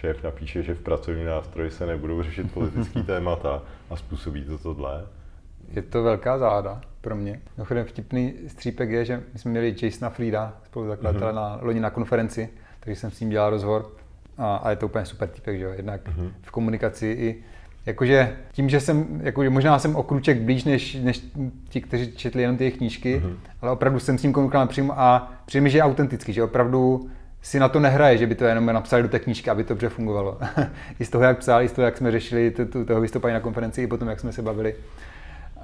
[0.01, 5.07] šéf napíše, že v pracovním nástroji se nebudou řešit politické témata a způsobí to tohle.
[5.73, 7.41] Je to velká záda pro mě.
[7.57, 11.35] Mimochodem vtipný střípek je, že my jsme měli Jasona Frida, spoluzakladatele mm-hmm.
[11.35, 12.49] na loni na konferenci,
[12.81, 13.91] takže jsem s ním dělal rozhovor
[14.39, 16.31] a, a je to úplně super typek, že jo, jednak mm-hmm.
[16.43, 17.45] v komunikaci i
[17.87, 21.23] Jakože tím, že jsem, jakože možná jsem o kruček blíž než, než
[21.69, 23.37] ti, kteří četli jenom ty knížky, mm-hmm.
[23.61, 27.11] ale opravdu jsem s ním komunikoval napřímo a přijde že je autentický, že opravdu
[27.47, 29.89] si na to nehraje, že by to jenom napsali do té knížky, aby to dobře
[29.89, 30.39] fungovalo.
[31.01, 32.55] I z toho, jak psal, i z toho, jak jsme řešili
[32.87, 34.75] toho vystoupení na konferenci, i potom, jak jsme se bavili.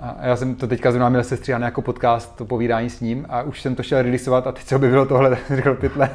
[0.00, 3.42] A já jsem to teďka zrovna měl sestříhané jako podcast, to povídání s ním a
[3.42, 6.10] už jsem to šel releaseovat a teď se objevilo tohle, tak jsem řekl pytle.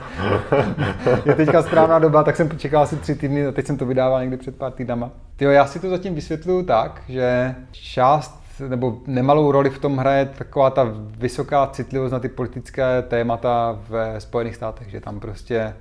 [1.26, 4.22] je teďka správná doba, tak jsem čekal asi tři týdny a teď jsem to vydával
[4.22, 5.12] někdy před pár týdnama.
[5.36, 10.26] Tyjo, já si to zatím vysvětluju tak, že část nebo nemalou roli v tom hraje
[10.26, 15.74] taková ta vysoká citlivost na ty politické témata ve Spojených státech, že tam prostě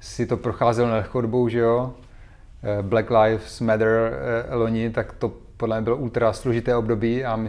[0.00, 1.92] si to procházelo nelehkou dobou, že jo.
[2.62, 4.12] Eh, Black Lives Matter
[4.50, 7.48] eh, loni, tak to podle mě bylo ultra složité období a, my,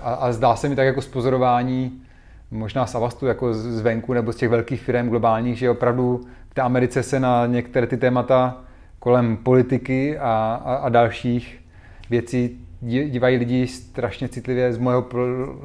[0.00, 2.02] a, a zdá se mi tak jako z pozorování
[2.50, 6.62] možná z Avastu jako zvenku nebo z těch velkých firm globálních, že opravdu v té
[6.62, 8.56] Americe se na některé ty témata
[8.98, 11.60] kolem politiky a, a, a dalších
[12.10, 15.06] věcí dívají lidi strašně citlivě z mého,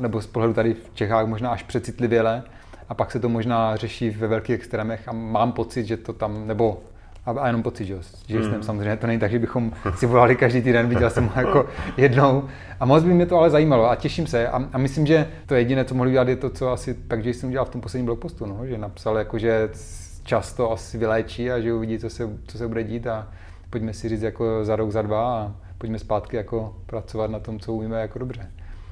[0.02, 2.44] nebo z pohledu tady v Čechách možná až přecitlivěle
[2.90, 6.48] a pak se to možná řeší ve velkých extrémech a mám pocit, že to tam,
[6.48, 6.82] nebo
[7.26, 7.96] a, a jenom pocit, že,
[8.28, 8.44] že mm.
[8.44, 11.66] jsem samozřejmě, to není tak, že bychom si volali každý týden, viděl jsem ho jako
[11.98, 12.44] jednou
[12.80, 15.56] a moc by mě to ale zajímalo a těším se a, a myslím, že to
[15.56, 18.06] jediné, co mohli udělat, je to, co asi tak, že jsem udělal v tom posledním
[18.06, 19.70] blogpostu, no, že napsal jako, že
[20.24, 23.28] často asi vyléčí a že uvidí, co se, co se bude dít a
[23.70, 27.60] pojďme si říct jako za rok, za dva a pojďme zpátky jako pracovat na tom,
[27.60, 28.52] co umíme jako dobře.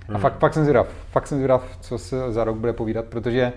[0.10, 0.22] A hmm.
[0.22, 3.54] fakt, fakt jsem zvědav, fakt jsem zvědav, co se za rok bude povídat, protože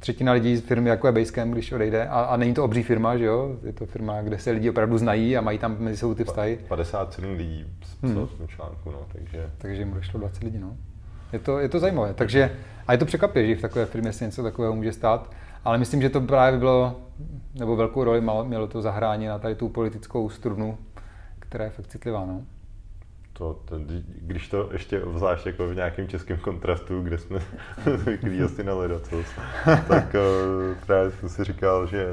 [0.00, 3.16] třetina lidí z firmy jako je Basecamp, když odejde, a, a není to obří firma,
[3.16, 6.14] že jo, je to firma, kde se lidi opravdu znají a mají tam mezi sebou
[6.14, 6.58] ty vztahy.
[6.68, 7.66] 57 lidí
[8.02, 8.28] hmm.
[8.46, 9.50] článku, no, takže...
[9.58, 10.76] Takže jim došlo 20 lidí, no.
[11.32, 12.56] Je to, je to zajímavé, takže,
[12.86, 15.30] a je to překvapivé, že v takové firmě se něco takového může stát,
[15.64, 17.00] ale myslím, že to právě bylo,
[17.54, 20.78] nebo velkou roli mělo to zahrání na tady tu politickou strunu,
[21.38, 22.42] která je fakt citlivá, no
[23.40, 23.76] to, to,
[24.20, 27.38] když to ještě vzlášť jako v nějakém českém kontrastu, kde jsme
[27.96, 29.26] zvyklí asi na ledacos,
[29.64, 32.06] tak uh, právě jsem si říkal, že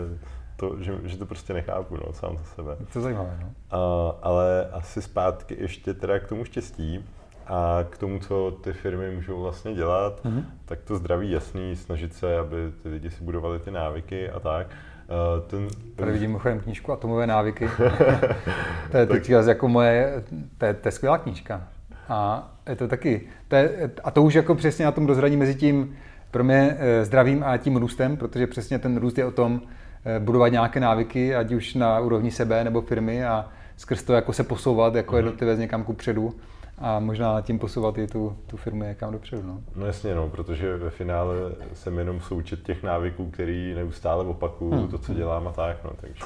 [0.55, 2.75] to, že, že to prostě nechápu, no, sám za sebe.
[2.93, 3.47] To je zajímavé, no.
[3.47, 7.05] Uh, ale asi zpátky ještě teda k tomu štěstí
[7.47, 10.43] a k tomu, co ty firmy můžou vlastně dělat, mm-hmm.
[10.65, 14.67] tak to zdraví jasný, snažit se, aby ty lidi si budovali ty návyky a tak.
[15.07, 15.67] Uh, ten.
[15.95, 17.69] Tady vidím mimochodem knížku Atomové návyky.
[18.91, 19.29] to je tak...
[19.29, 20.23] jako moje,
[20.57, 21.67] to je, to je skvělá knížka.
[22.09, 25.55] A je to taky, to je, a to už jako přesně na tom rozhraní mezi
[25.55, 25.95] tím
[26.31, 29.61] pro mě eh, zdravím a tím růstem, protože přesně ten růst je o tom
[30.05, 34.33] eh, budovat nějaké návyky, ať už na úrovni sebe nebo firmy a skrz to jako
[34.33, 35.17] se posouvat jako mm-hmm.
[35.17, 36.33] jednotlivec někam ku předu
[36.77, 39.43] a možná tím posouvat i tu, tu firmu někam dopředu.
[39.47, 39.61] No.
[39.75, 41.35] no jasně, no, protože ve finále
[41.73, 44.87] jsem jenom součet těch návyků, který neustále opakuju, hmm.
[44.87, 46.23] to, co dělám a tak, no, takže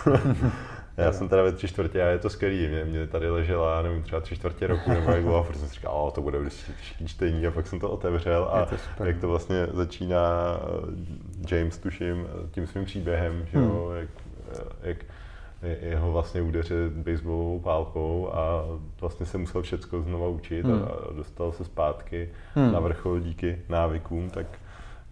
[0.98, 4.04] já jsem teda ve tři čtvrtě a je to skvělý, mě, mě tady ležela, nevím,
[4.04, 6.72] třeba tři čtvrtě roku nebo jak bylo, a jsem si říkal, to bude vždycky
[7.06, 10.58] čtení a pak jsem to otevřel a to jak to vlastně začíná
[11.50, 13.98] eh, James, tuším, tím svým příběhem, že jo, hmm.
[13.98, 14.10] jak,
[14.52, 14.98] eh, jak
[15.62, 18.66] jeho vlastně udeřit baseballovou pálkou a
[19.02, 20.84] vlastně se musel všechno znova učit hmm.
[20.84, 22.72] a dostal se zpátky hmm.
[22.72, 24.46] na vrchol díky návykům, tak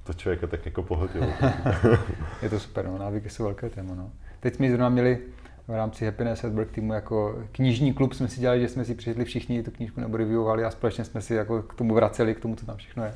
[0.03, 1.27] to člověka tak jako pohodilo.
[2.41, 3.95] je to super, no, návyky jsou velké téma.
[3.95, 4.11] No.
[4.39, 5.19] Teď jsme zrovna měli
[5.67, 8.95] v rámci Happiness at Work týmu jako knižní klub jsme si dělali, že jsme si
[8.95, 12.39] přišli všichni tu knížku nebo reviewovali a společně jsme si jako k tomu vraceli, k
[12.39, 13.13] tomu, co tam všechno je.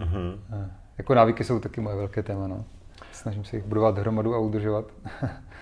[0.00, 0.38] Uh-huh.
[0.98, 2.46] Jako návyky jsou taky moje velké téma.
[2.46, 2.64] No.
[3.14, 4.84] Snažím se jich budovat hromadu a udržovat.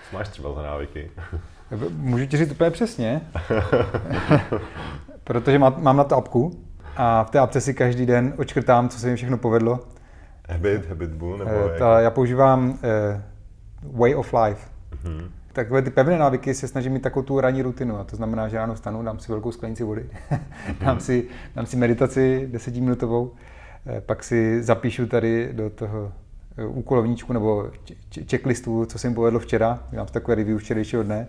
[0.09, 1.11] Co máš třeba za návyky?
[1.89, 3.21] Můžu ti říct úplně přesně,
[5.23, 6.59] protože mám na to apku
[6.97, 9.79] a v té apce si každý den očkrtám, co se mi všechno povedlo.
[10.49, 14.67] Habit, habit bull, nebo eh, ta, Já používám uh, way of life.
[15.03, 15.29] Mm-hmm.
[15.53, 17.97] Takové ty pevné návyky se snažím mít takovou tu ranní rutinu.
[17.97, 20.09] A to znamená, že ráno vstanu, dám si velkou sklenici vody,
[20.79, 23.31] dám, si, dám si meditaci desetiminutovou,
[23.85, 26.11] eh, pak si zapíšu tady do toho
[26.67, 27.71] úkolovníčku nebo
[28.29, 31.27] checklistu, co jsem povedl včera, mám takové review včerejšího dne,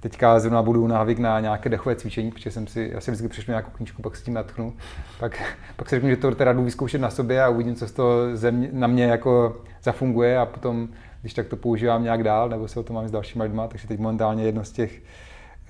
[0.00, 3.50] teďka zrovna budu návyk na nějaké dechové cvičení, protože jsem si, já si vždycky přečtu
[3.50, 4.74] nějakou knížku, pak s tím natchnu.
[5.18, 5.42] Pak,
[5.76, 8.36] pak si řeknu, že to teda jdu vyzkoušet na sobě a uvidím, co z toho
[8.36, 10.88] země, na mě jako zafunguje a potom,
[11.20, 13.88] když tak to používám nějak dál, nebo se o to mám s dalšíma lidma, takže
[13.88, 15.02] teď momentálně jedno z těch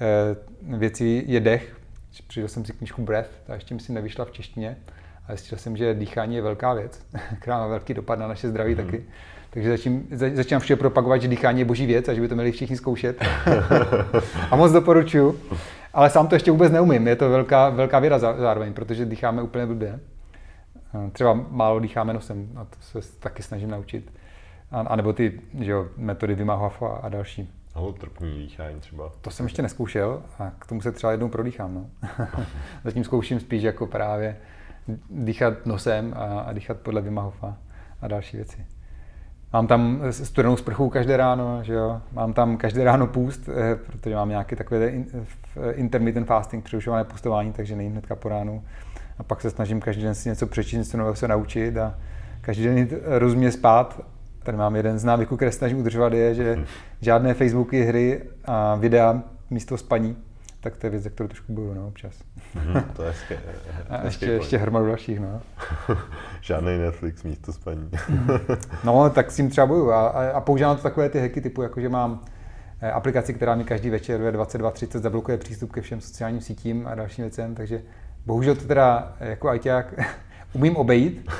[0.01, 1.77] eh, věcí je dech.
[2.27, 4.77] Přišel jsem si knížku Breath, ta ještě myslím nevyšla v češtině,
[5.29, 7.07] a zjistil jsem, že dýchání je velká věc,
[7.41, 8.77] která má velký dopad na naše zdraví mm.
[8.77, 9.05] taky.
[9.51, 12.53] Takže začím, začínám všude propagovat, že dýchání je boží věc a že by to měli
[12.53, 13.25] všichni zkoušet.
[14.51, 15.41] a moc doporučuji.
[15.93, 17.09] Ale sám to ještě vůbec neumím.
[17.09, 20.01] Je to velká, velká věda zároveň, protože dýcháme úplně blbě.
[21.13, 24.13] Třeba málo dýcháme nosem a to se taky snažím naučit.
[24.71, 27.53] A, a nebo ty že jo, metody Hof a další.
[27.75, 29.13] Holotrpní dýchání třeba.
[29.21, 31.75] To jsem ještě neskoušel a k tomu se třeba jednou prodýchám.
[31.75, 31.87] No.
[32.85, 34.37] Zatím zkouším spíš jako právě
[35.11, 37.57] dýchat nosem a, a dýchat podle Wim Hofa
[38.03, 38.67] a další věci.
[39.53, 42.01] Mám tam studenou sprchu každé ráno, že jo?
[42.13, 44.93] mám tam každé ráno půst, eh, protože mám nějaký takové
[45.73, 48.65] intermittent fasting, přerušované pustování, takže nejím hnedka po ránu.
[49.19, 51.95] A pak se snažím každý den si něco přečíst, něco nového se naučit a
[52.41, 54.01] každý den jít rozumně spát.
[54.43, 56.65] Tady mám jeden z návyků, které snažím udržovat, je, že hm.
[57.01, 60.17] žádné Facebooky, hry a videa místo spaní
[60.61, 62.15] tak to je věc, za kterou trošku bojuju, no, občas.
[62.55, 63.39] Mm, to je hezké.
[63.89, 65.41] A ještě, ještě hromadu dalších, no.
[66.41, 67.91] Žádný Netflix místo spaní.
[68.85, 69.91] no, tak s tím třeba bojuju.
[69.91, 72.25] A, a používám to takové ty hacky typu, jako že mám
[72.81, 76.95] eh, aplikaci, která mi každý večer ve 22.30 zablokuje přístup ke všem sociálním sítím a
[76.95, 77.83] dalším věcem, takže
[78.27, 79.95] bohužel to teda jako ajťák
[80.53, 81.31] umím obejít,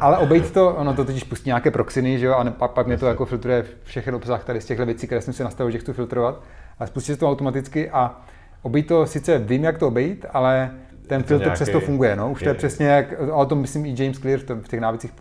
[0.00, 2.96] ale obejít to, ono to totiž pustí nějaké proxiny, že jo, a pak, pak mě
[2.96, 5.92] to jako filtruje všechny obsah tady z těchto věcí, které jsem si nastavil, že chci
[5.92, 6.42] filtrovat,
[6.78, 8.20] a spustí se to automaticky a
[8.62, 10.70] Obejít to sice vím, jak to obejít, ale
[11.10, 11.54] ten filtr nějaký...
[11.54, 12.16] přesto funguje.
[12.16, 12.30] No?
[12.30, 15.12] Už je, to je přesně jak, o tom myslím i James Clear v těch návicích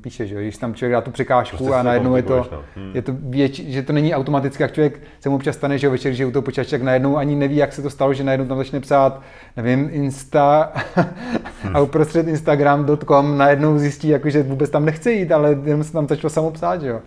[0.00, 2.62] píše, že když tam člověk dá tu překážku prostě a najednou je to, no.
[2.76, 2.90] hmm.
[2.94, 6.12] je to věč, že to není automaticky, jak člověk se mu občas stane, že večer,
[6.12, 8.58] že u toho počítače, tak najednou ani neví, jak se to stalo, že najednou tam
[8.58, 9.22] začne psát,
[9.56, 10.72] nevím, Insta
[11.62, 11.76] hmm.
[11.76, 16.08] a uprostřed Instagram.com najednou zjistí, jako, že vůbec tam nechce jít, ale jenom se tam
[16.08, 17.00] začalo samo psát, že jo.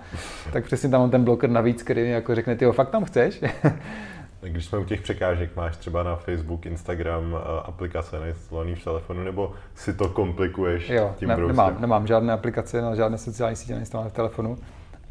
[0.54, 3.44] tak přesně tam on ten bloker navíc, který jako řekne, ty fakt tam chceš.
[4.44, 9.54] Když jsme u těch překážek, máš třeba na Facebook, Instagram aplikace nainstalované v telefonu, nebo
[9.76, 14.10] si to komplikuješ jo, tím ne, nemám, nemám žádné aplikace na žádné sociální sítě nainstalované
[14.10, 14.58] v telefonu.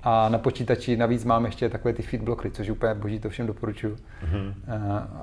[0.02, 3.46] A na počítači navíc mám ještě takové ty feed blockery, což úplně boží, to všem
[3.46, 3.96] doporučuji.
[3.96, 4.54] Mm-hmm.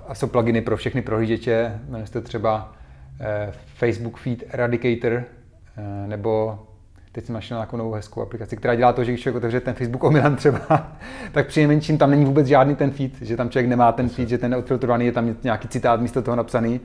[0.07, 2.74] A jsou pluginy pro všechny prohlížeče, jmenuje se třeba
[3.20, 6.60] eh, Facebook Feed Eradicator, eh, nebo
[7.12, 9.74] teď jsem našel nějakou novou hezkou aplikaci, která dělá to, že když člověk otevře ten
[9.74, 10.60] Facebook omylem třeba,
[11.32, 14.30] tak při nejmenším tam není vůbec žádný ten feed, že tam člověk nemá ten feed,
[14.30, 16.82] že ten odfiltrovaný je tam nějaký citát místo toho napsaný,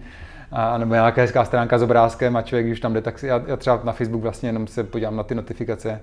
[0.52, 3.42] a, nebo nějaká hezká stránka s obrázkem a člověk, když tam jde, tak si, já,
[3.46, 6.00] já třeba na Facebook vlastně jenom se podívám na ty notifikace.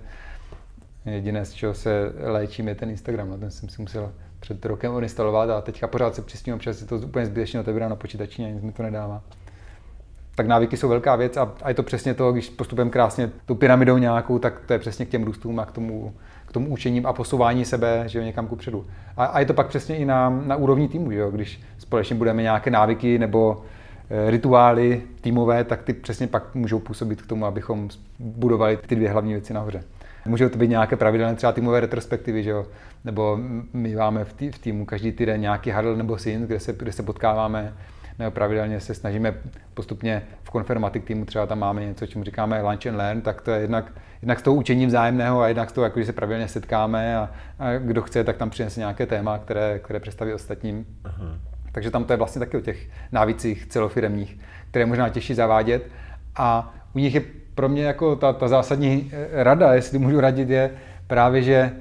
[1.06, 4.94] Jediné, z čeho se léčím, je ten Instagram, no, ten jsem si musel před rokem
[4.94, 8.50] odinstalovat a teďka pořád se přistím, občas si to úplně zbytečně otevírám na počítači a
[8.50, 9.22] nic mi to nedává
[10.36, 13.56] tak návyky jsou velká věc a, a je to přesně to, když postupujeme krásně tu
[13.56, 16.14] pyramidou nějakou, tak to je přesně k těm růstům a k tomu,
[16.46, 18.86] k tomu učením a posouvání sebe, že jo, někam ku předu.
[19.18, 22.16] A, a je to pak přesně i na, na úrovni týmu, že jo, když společně
[22.16, 23.64] budeme nějaké návyky nebo
[24.10, 29.10] e, rituály týmové, tak ty přesně pak můžou působit k tomu, abychom budovali ty dvě
[29.10, 29.84] hlavní věci nahoře.
[30.26, 32.66] Můžou to být nějaké pravidelné třeba týmové retrospektivy, že jo?
[33.06, 33.40] nebo
[33.74, 36.92] my máme v, tý, v týmu každý týden nějaký huddle nebo syn, kde se, kde
[36.92, 37.74] se potkáváme
[38.30, 39.34] pravidelně se snažíme
[39.74, 43.52] postupně v konfirmatik týmu, třeba tam máme něco, čemu říkáme lunch and learn, tak to
[43.52, 46.48] je jednak, jednak s tou učením vzájemného a jednak s tou, jako, že se pravidelně
[46.48, 50.86] setkáme a, a kdo chce, tak tam přinese nějaké téma, které, které představí ostatním.
[51.04, 51.40] Uh-huh.
[51.72, 54.40] Takže tam to je vlastně taky o těch návících celofiremních,
[54.70, 55.88] které možná těžší zavádět
[56.36, 57.22] a u nich je
[57.56, 60.72] pro mě jako ta, ta zásadní eh, rada, jestli můžu radit, je
[61.08, 61.72] právě, že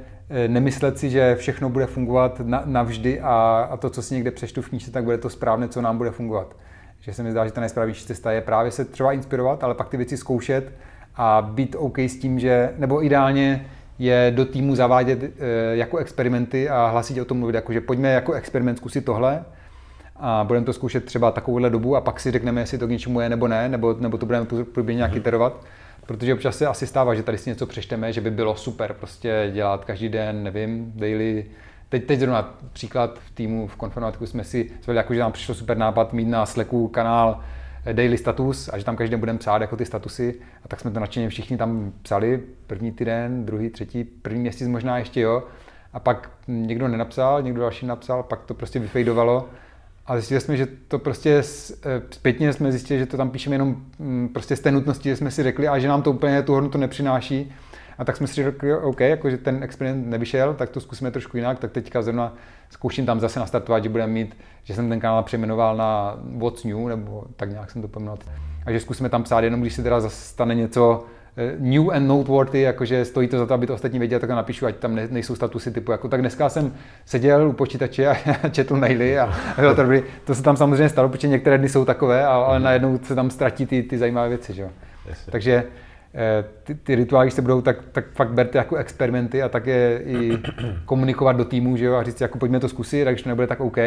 [0.47, 4.69] nemyslet si, že všechno bude fungovat navždy a, a to, co si někde přečtu v
[4.69, 6.57] knížce, tak bude to správné, co nám bude fungovat.
[7.01, 9.89] Že se mi zdá, že ta nejsprávnější cesta je právě se třeba inspirovat, ale pak
[9.89, 10.73] ty věci zkoušet
[11.17, 13.67] a být OK s tím, že, nebo ideálně
[13.99, 15.31] je do týmu zavádět e,
[15.77, 19.45] jako experimenty a hlasitě o tom mluvit, jako že pojďme jako experiment zkusit tohle
[20.17, 23.21] a budeme to zkoušet třeba takovouhle dobu a pak si řekneme, jestli to k něčemu
[23.21, 25.21] je nebo ne, nebo, nebo to budeme průběžně nějak mhm.
[25.21, 25.65] iterovat.
[26.07, 29.51] Protože občas se asi stává, že tady si něco přečteme, že by bylo super prostě
[29.55, 31.47] dělat každý den, nevím, daily.
[31.89, 35.55] Teď, teď zrovna příklad v týmu v Konformatiku jsme si zvedli, jako, že nám přišlo
[35.55, 37.41] super nápad mít na Slacku kanál
[37.87, 40.41] eh, daily status a že tam každý den budeme psát jako ty statusy.
[40.65, 44.99] A tak jsme to nadšeně všichni tam psali, první týden, druhý, třetí, první měsíc možná
[44.99, 45.43] ještě jo.
[45.93, 49.49] A pak někdo nenapsal, někdo další napsal, pak to prostě vyfejdovalo
[50.07, 51.43] a zjistili jsme, že to prostě
[51.85, 55.17] eh, zpětně jsme zjistili, že to tam píšeme jenom mm, prostě z té nutnosti, že
[55.17, 57.53] jsme si řekli, a že nám to úplně tu hodnotu nepřináší.
[57.99, 61.37] A tak jsme si řekli, OK, jako, že ten experiment nevyšel, tak to zkusíme trošku
[61.37, 62.35] jinak, tak teďka zrovna
[62.71, 66.89] zkouším tam zase nastartovat, že budeme mít, že jsem ten kanál přejmenoval na What's New,
[66.89, 68.19] nebo tak nějak jsem to pojmenoval.
[68.67, 71.05] A že zkusíme tam psát jenom, když se teda stane něco,
[71.59, 74.67] new and noteworthy, jakože stojí to za to, aby to ostatní věděli, tak to napíšu,
[74.67, 76.75] ať tam nejsou statusy typu, jako tak dneska jsem
[77.05, 80.03] seděl u počítače a četl maily a bylo to dobrý.
[80.25, 83.67] To se tam samozřejmě stalo, protože některé dny jsou takové, ale najednou se tam ztratí
[83.67, 84.71] ty, ty zajímavé věci, že jo.
[85.31, 85.80] Takže Eh,
[86.65, 90.39] ty, ty rituály, se budou, tak, tak fakt berte jako experimenty a také i
[90.85, 93.47] komunikovat do týmu, že jo, a říct, jako pojďme to zkusit, a když to nebude,
[93.47, 93.79] tak OK.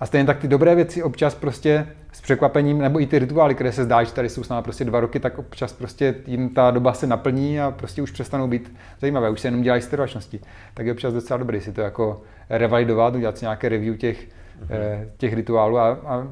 [0.00, 3.72] A stejně tak ty dobré věci občas prostě s překvapením, nebo i ty rituály, které
[3.72, 6.70] se zdá, že tady jsou s námi prostě dva roky, tak občas prostě jim ta
[6.70, 9.90] doba se naplní a prostě už přestanou být zajímavé, už se jenom dělají z
[10.74, 15.08] Tak je občas docela dobrý si to jako revalidovat, udělat si nějaké review těch, mm-hmm.
[15.16, 16.28] těch rituálů a, a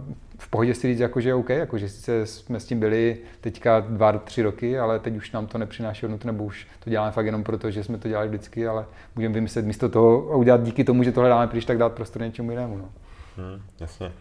[0.50, 4.12] pohodě si říct, jako, že OK, jako, že sice jsme s tím byli teďka dva,
[4.12, 7.44] tři roky, ale teď už nám to nepřináší hodnotu, nebo už to děláme fakt jenom
[7.44, 8.86] proto, že jsme to dělali vždycky, ale
[9.16, 12.22] můžeme vymyslet místo toho a udělat díky tomu, že tohle dáme příliš, tak dát prostor
[12.22, 12.78] něčemu jinému.
[12.78, 12.88] No.
[13.36, 14.12] Hmm, jasně.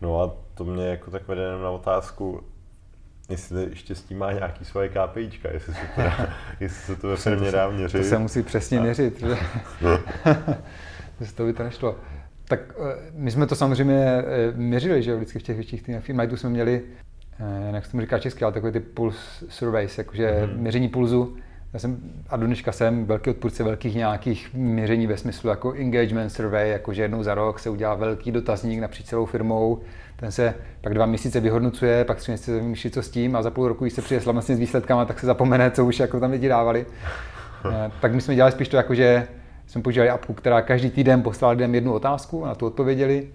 [0.00, 2.42] No a to mě jako tak vede na otázku,
[3.28, 6.28] jestli štěstí má nějaký svoje KPIčka, jestli se to, dá,
[6.60, 7.98] jestli se to ve firmě dá měřit.
[7.98, 9.36] To se musí přesně měřit, že?
[11.34, 11.96] to by to nešlo.
[12.48, 14.24] Tak eh, my jsme to samozřejmě eh,
[14.54, 16.28] měřili, že vždycky v těch větších týmech.
[16.28, 16.82] tu jsme měli,
[17.40, 20.56] eh, jak se tomu říká česky, ale takový ty pulse surveys, jakože mm-hmm.
[20.56, 21.36] měření pulzu.
[21.72, 26.32] Já jsem, a do dneška jsem velký odpůrce velkých nějakých měření ve smyslu jako engagement
[26.32, 29.80] survey, jakože jednou za rok se udělá velký dotazník napříč celou firmou,
[30.16, 33.50] ten se pak dva měsíce vyhodnocuje, pak tři měsíce vymýšlí, co s tím a za
[33.50, 36.30] půl roku, když se přijde slavnostně s výsledkama, tak se zapomene, co už jako tam
[36.30, 36.86] lidi dávali.
[38.00, 39.28] tak my jsme dělali spíš to jako, že
[39.68, 43.28] jsme používali apku, která každý týden poslala lidem jednu otázku a na to odpověděli.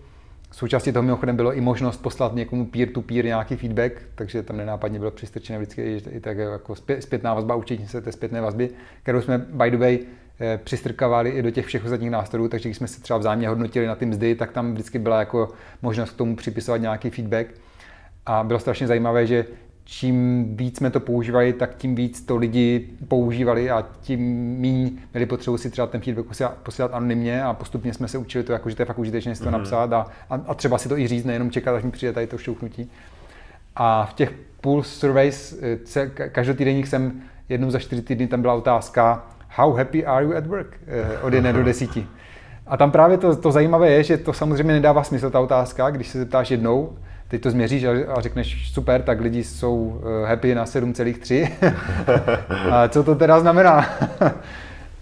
[0.51, 5.11] Součástí toho mimochodem bylo i možnost poslat někomu peer-to-peer nějaký feedback, takže tam nenápadně bylo
[5.11, 8.69] přistrčené vždycky i tak jako zpětná vazba, učení se té zpětné vazby,
[9.03, 9.99] kterou jsme by the way
[10.39, 13.87] eh, přistrkávali i do těch všech ostatních nástrojů, takže když jsme se třeba vzájemně hodnotili
[13.87, 15.49] na ty mzdy, tak tam vždycky byla jako
[15.81, 17.47] možnost k tomu připisovat nějaký feedback.
[18.25, 19.45] A bylo strašně zajímavé, že
[19.85, 24.19] čím víc jsme to používali, tak tím víc to lidi používali a tím
[24.59, 26.27] méně měli potřebu si třeba ten feedback
[26.63, 29.43] posílat anonymně a postupně jsme se učili to, jako, že to je fakt užitečné si
[29.43, 29.51] to mm-hmm.
[29.51, 32.27] napsat a, a, a, třeba si to i říct, nejenom čekat, až mi přijde tady
[32.27, 32.91] to šťouknutí.
[33.75, 35.59] A v těch pulse surveys,
[35.95, 39.25] eh, každotýdenních jsem jednou za čtyři týdny tam byla otázka
[39.55, 40.79] How happy are you at work?
[40.87, 42.07] Eh, od jedné do desíti.
[42.67, 46.07] A tam právě to, to zajímavé je, že to samozřejmě nedává smysl, ta otázka, když
[46.07, 46.97] se zeptáš jednou,
[47.33, 51.51] teď to změříš a řekneš super, tak lidi jsou eh, happy na 7,3.
[52.71, 53.85] a co to teda znamená?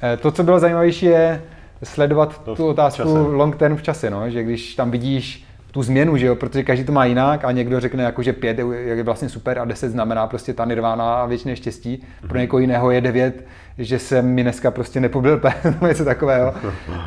[0.03, 1.41] Eh, to, co bylo zajímavější, je
[1.83, 4.29] sledovat to tu otázku long term v čase, no?
[4.29, 7.79] že když tam vidíš tu změnu, že jo, protože každý to má jinak a někdo
[7.79, 11.55] řekne jako, že pět je vlastně super a deset znamená prostě ta nirvána a věčné
[11.55, 12.03] štěstí.
[12.27, 13.45] Pro někoho jiného je devět,
[13.77, 16.53] že jsem mi dneska prostě nepobil pes nebo něco takového.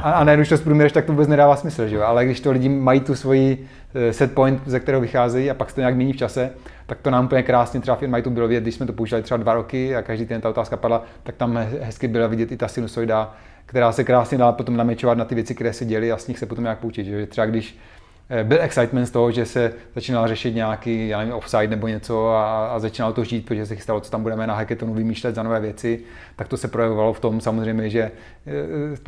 [0.02, 2.02] A, a najednou, když to zprůměreš, tak to vůbec nedává smysl, že jo.
[2.02, 5.68] Ale když to lidi mají tu svoji eh, set point, ze kterého vycházejí a pak
[5.68, 6.50] se to nějak mění v čase,
[6.86, 9.38] tak to nám úplně krásně třeba v tu bylo vidět, když jsme to používali třeba
[9.38, 12.68] dva roky a každý den ta otázka padla, tak tam hezky byla vidět i ta
[12.68, 13.34] sinusoida,
[13.66, 16.38] která se krásně dala potom naměčovat na ty věci, které se děly a z nich
[16.38, 17.06] se potom nějak poučit.
[17.06, 17.78] Že třeba když
[18.42, 22.66] byl excitement z toho, že se začínal řešit nějaký, já nevím, offside nebo něco a,
[22.68, 25.60] a začínalo to žít, protože se chystalo, co tam budeme na hackathonu vymýšlet za nové
[25.60, 26.00] věci,
[26.36, 28.10] tak to se projevovalo v tom samozřejmě, že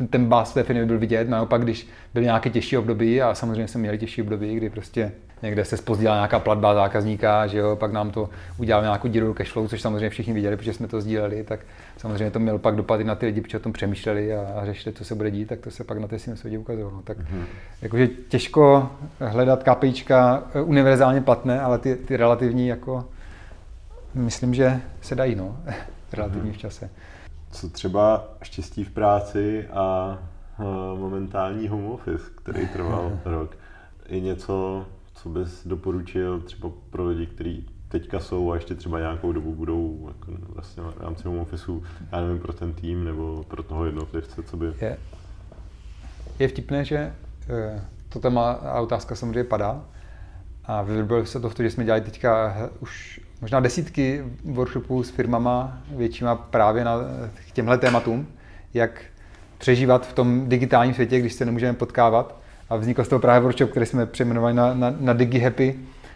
[0.01, 3.67] eh, ten bás té firmy byl vidět, naopak když byly nějaké těžší období a samozřejmě
[3.67, 5.11] jsme měli těžší období, kdy prostě
[5.41, 9.67] někde se spozdila nějaká platba zákazníka, že jo, pak nám to udělal nějakou díru cashflow,
[9.67, 11.59] což samozřejmě všichni viděli, protože jsme to sdíleli, tak
[11.97, 14.95] samozřejmě to mělo pak dopady na ty lidi, protože o tom přemýšleli a, a řešili,
[14.95, 17.01] co se bude dít, tak to se pak na té sinusoidě ukazovalo.
[17.03, 17.43] Tak mm-hmm.
[17.81, 23.05] jakože těžko hledat KPIčka eh, univerzálně platné, ale ty, ty relativní jako
[24.13, 25.57] myslím, že se dají, no,
[26.13, 26.55] relativní mm-hmm.
[26.55, 26.89] v čase.
[27.51, 30.17] Co třeba štěstí v práci a
[30.95, 33.57] momentální home office, který trval rok,
[34.09, 34.85] je něco,
[35.27, 40.07] co bys doporučil třeba pro lidi, kteří teďka jsou a ještě třeba nějakou dobu budou
[40.07, 44.43] jako vlastně v rámci home officeu, já nevím, pro ten tým nebo pro toho jednotlivce,
[44.43, 44.73] co by...
[44.81, 44.97] Je,
[46.39, 47.13] je vtipné, že
[47.49, 49.85] uh, to téma a otázka samozřejmě padá.
[50.65, 55.09] A vyvrbilo se to v tom, že jsme dělali teďka už možná desítky workshopů s
[55.09, 56.97] firmama většíma právě na
[57.53, 58.27] těmhle tématům,
[58.73, 59.01] jak
[59.57, 62.36] přežívat v tom digitálním světě, když se nemůžeme potkávat
[62.69, 65.75] a vznikl z toho právě workshop, který jsme přejmenovali na, na, na Digi Happy.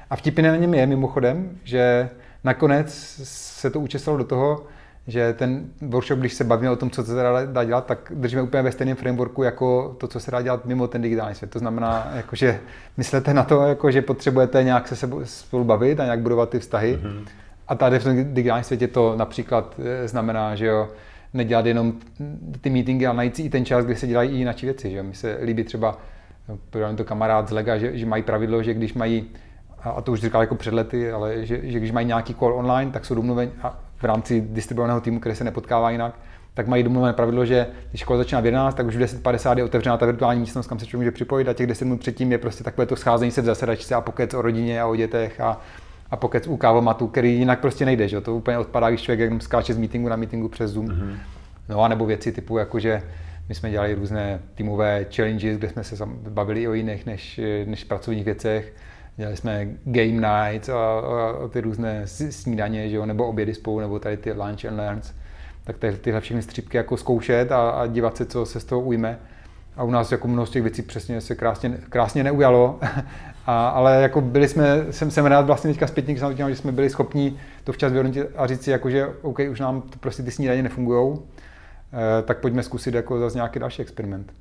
[0.09, 2.09] A vtipné na něm je mimochodem, že
[2.43, 2.93] nakonec
[3.23, 4.63] se to učesalo do toho,
[5.07, 7.13] že ten workshop, když se bavíme o tom, co se
[7.45, 10.87] dá dělat, tak držíme úplně ve stejném frameworku jako to, co se dá dělat mimo
[10.87, 11.51] ten digitální svět.
[11.51, 12.59] To znamená, jako, že
[12.97, 16.99] myslete na to, jako, že potřebujete nějak se spolu bavit a nějak budovat ty vztahy.
[17.03, 17.25] Mm-hmm.
[17.67, 20.89] A tady v tom digitálním světě to například eh, znamená, že jo,
[21.33, 21.93] nedělat jenom
[22.61, 24.91] ty meetingy, ale najít si i ten čas, kdy se dělají i jiné věci.
[24.91, 25.03] Že?
[25.03, 25.97] Mi se líbí třeba,
[26.69, 29.25] podal to kamarád z Lega, že, že mají pravidlo, že když mají,
[29.83, 32.91] a to už říkal jako před lety, ale že, že když mají nějaký call online,
[32.91, 33.51] tak jsou domluveni
[33.97, 36.13] v rámci distribuovaného týmu, který se nepotkává jinak,
[36.53, 39.63] tak mají domluvené pravidlo, že když škola začíná v 11, tak už v 10.50 je
[39.63, 42.37] otevřená ta virtuální místnost, kam se člověk může připojit a těch 10 minut předtím je
[42.37, 45.61] prostě takové to scházení se v zasedačce a pokec o rodině a o dětech a,
[46.11, 48.21] a pokec u kávomatu, který jinak prostě nejde, že?
[48.21, 50.87] to úplně odpadá, když člověk jenom skáče z meetingu na meetingu přes Zoom.
[50.87, 51.15] Mm-hmm.
[51.69, 53.01] No a nebo věci typu jako, že
[53.51, 58.25] my jsme dělali různé týmové challenges, kde jsme se bavili o jiných než, než pracovních
[58.25, 58.73] věcech.
[59.17, 63.79] Dělali jsme game nights a, a, a ty různé snídaně, že jo, nebo obědy spolu,
[63.79, 65.13] nebo tady ty lunch and learns
[65.63, 68.81] tak ty, tyhle všechny střípky jako zkoušet a, a dívat se, co se z toho
[68.81, 69.19] ujme.
[69.75, 72.79] A u nás jako mnoho z těch věcí přesně se krásně, krásně neujalo,
[73.45, 77.37] a, ale jako byli jsme, jsem, jsem rád vlastně teďka zpětně, že jsme byli schopni
[77.63, 80.63] to včas vyhodnotit a říct si, jako, že OK, už nám to prostě ty snídaně
[80.63, 81.40] nefungují, eh,
[82.25, 84.33] tak pojďme zkusit jako zase nějaký další experiment.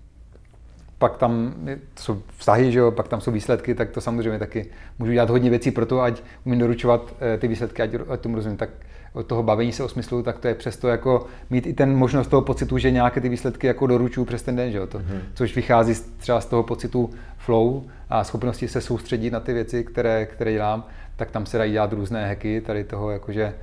[0.98, 1.54] Pak tam
[1.98, 4.66] jsou vztahy, že jo, pak tam jsou výsledky, tak to samozřejmě taky
[4.98, 8.36] můžu dělat hodně věcí pro to, ať umím doručovat eh, ty výsledky, ať, ať tomu
[8.36, 8.58] rozumím.
[8.58, 8.70] Tak
[9.12, 12.28] od toho bavení se o smyslu, tak to je přesto jako mít i ten možnost
[12.28, 14.86] toho pocitu, že nějaké ty výsledky jako doručuju přes ten den, že jo?
[14.86, 15.20] To, mm-hmm.
[15.34, 20.26] což vychází třeba z toho pocitu flow a schopnosti se soustředit na ty věci, které,
[20.26, 20.84] které dělám,
[21.16, 23.54] tak tam se dají dělat různé hacky, tady toho jakože eh,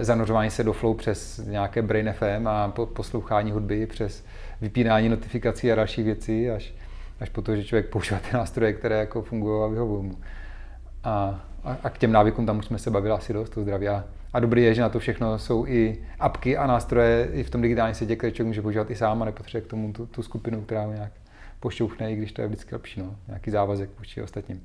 [0.00, 4.24] zanořování se do flow přes nějaké Brain FM a poslouchání hudby, přes
[4.60, 6.74] vypínání notifikací a dalších věcí, až,
[7.20, 10.18] až po to, že člověk používá ty nástroje, které jako fungují a vyhovují mu.
[11.04, 13.88] A, a, a, k těm návykům tam už jsme se bavili asi dost, to zdraví.
[13.88, 17.50] A, a dobrý je, že na to všechno jsou i apky a nástroje i v
[17.50, 20.22] tom digitálním světě, které člověk může používat i sám a nepotřebuje k tomu tu, tu
[20.22, 21.12] skupinu, která ho nějak
[21.60, 24.62] pošťouchne, i když to je vždycky lepší, no, nějaký závazek vůči ostatním.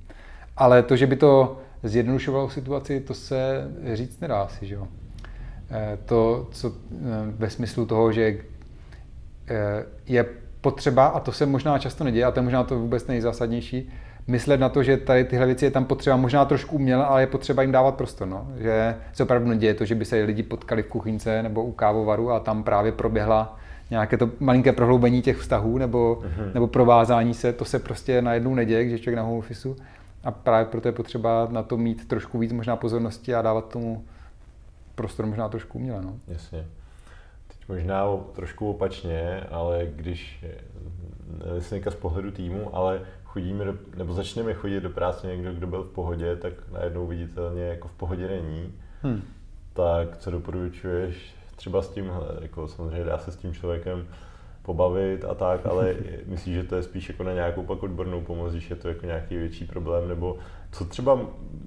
[0.57, 4.87] Ale to, že by to zjednodušovalo situaci, to se říct nedá si, že jo.
[5.71, 8.37] Eh, to, co eh, ve smyslu toho, že
[9.47, 10.25] eh, je
[10.61, 13.89] potřeba, a to se možná často neděje, a to je možná to vůbec nejzásadnější,
[14.27, 17.27] myslet na to, že tady tyhle věci je tam potřeba možná trošku uměle, ale je
[17.27, 18.27] potřeba jim dávat prostor.
[18.27, 18.47] No?
[18.57, 22.31] Že se opravdu neděje to, že by se lidi potkali v kuchyňce nebo u kávovaru
[22.31, 23.57] a tam právě proběhla
[23.89, 26.53] nějaké to malinké prohloubení těch vztahů nebo, uh-huh.
[26.53, 29.69] nebo provázání se, to se prostě najednou neděje, když je člověk na home office.
[30.23, 34.05] A právě proto je potřeba na to mít trošku víc možná pozornosti a dávat tomu
[34.95, 36.01] prostor možná trošku uměle.
[36.01, 36.19] No.
[36.27, 36.65] Jasně.
[37.47, 40.45] Teď možná trošku opačně, ale když,
[41.71, 45.83] nevím z pohledu týmu, ale chodíme do, nebo začneme chodit do práce někdo, kdo byl
[45.83, 48.73] v pohodě, tak najednou viditelně jako v pohodě není.
[49.01, 49.21] Hmm.
[49.73, 52.11] Tak co doporučuješ třeba s tím,
[52.41, 54.07] jako samozřejmě dá se s tím člověkem
[54.61, 55.95] pobavit a tak, ale
[56.25, 59.05] myslíš, že to je spíš jako na nějakou pak odbornou pomoc, když je to jako
[59.05, 60.37] nějaký větší problém, nebo
[60.71, 61.19] co třeba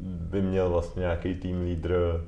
[0.02, 2.20] by měl vlastně nějaký tým leader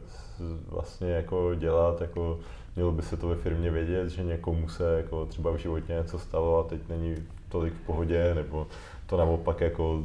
[0.68, 2.38] vlastně jako dělat, jako
[2.76, 6.18] mělo by se to ve firmě vědět, že někomu se jako třeba v životě něco
[6.18, 7.14] stalo a teď není
[7.48, 8.66] tolik v pohodě, nebo
[9.06, 10.04] to naopak jako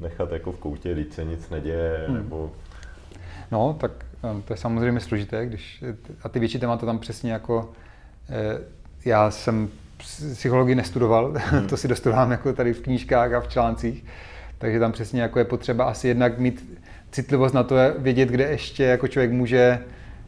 [0.00, 2.16] nechat jako v koutě, když se nic neděje, hmm.
[2.16, 2.50] nebo...
[3.50, 5.84] No, tak um, to je samozřejmě složité, když,
[6.22, 7.72] a ty větší témata tam přesně jako,
[8.28, 8.58] eh,
[9.04, 9.68] já jsem
[10.32, 11.66] psychologii nestudoval, hmm.
[11.68, 14.04] to si dostudovám jako tady v knížkách a v článcích,
[14.58, 16.80] takže tam přesně jako je potřeba asi jednak mít
[17.10, 19.78] citlivost na to, vědět, kde ještě jako člověk může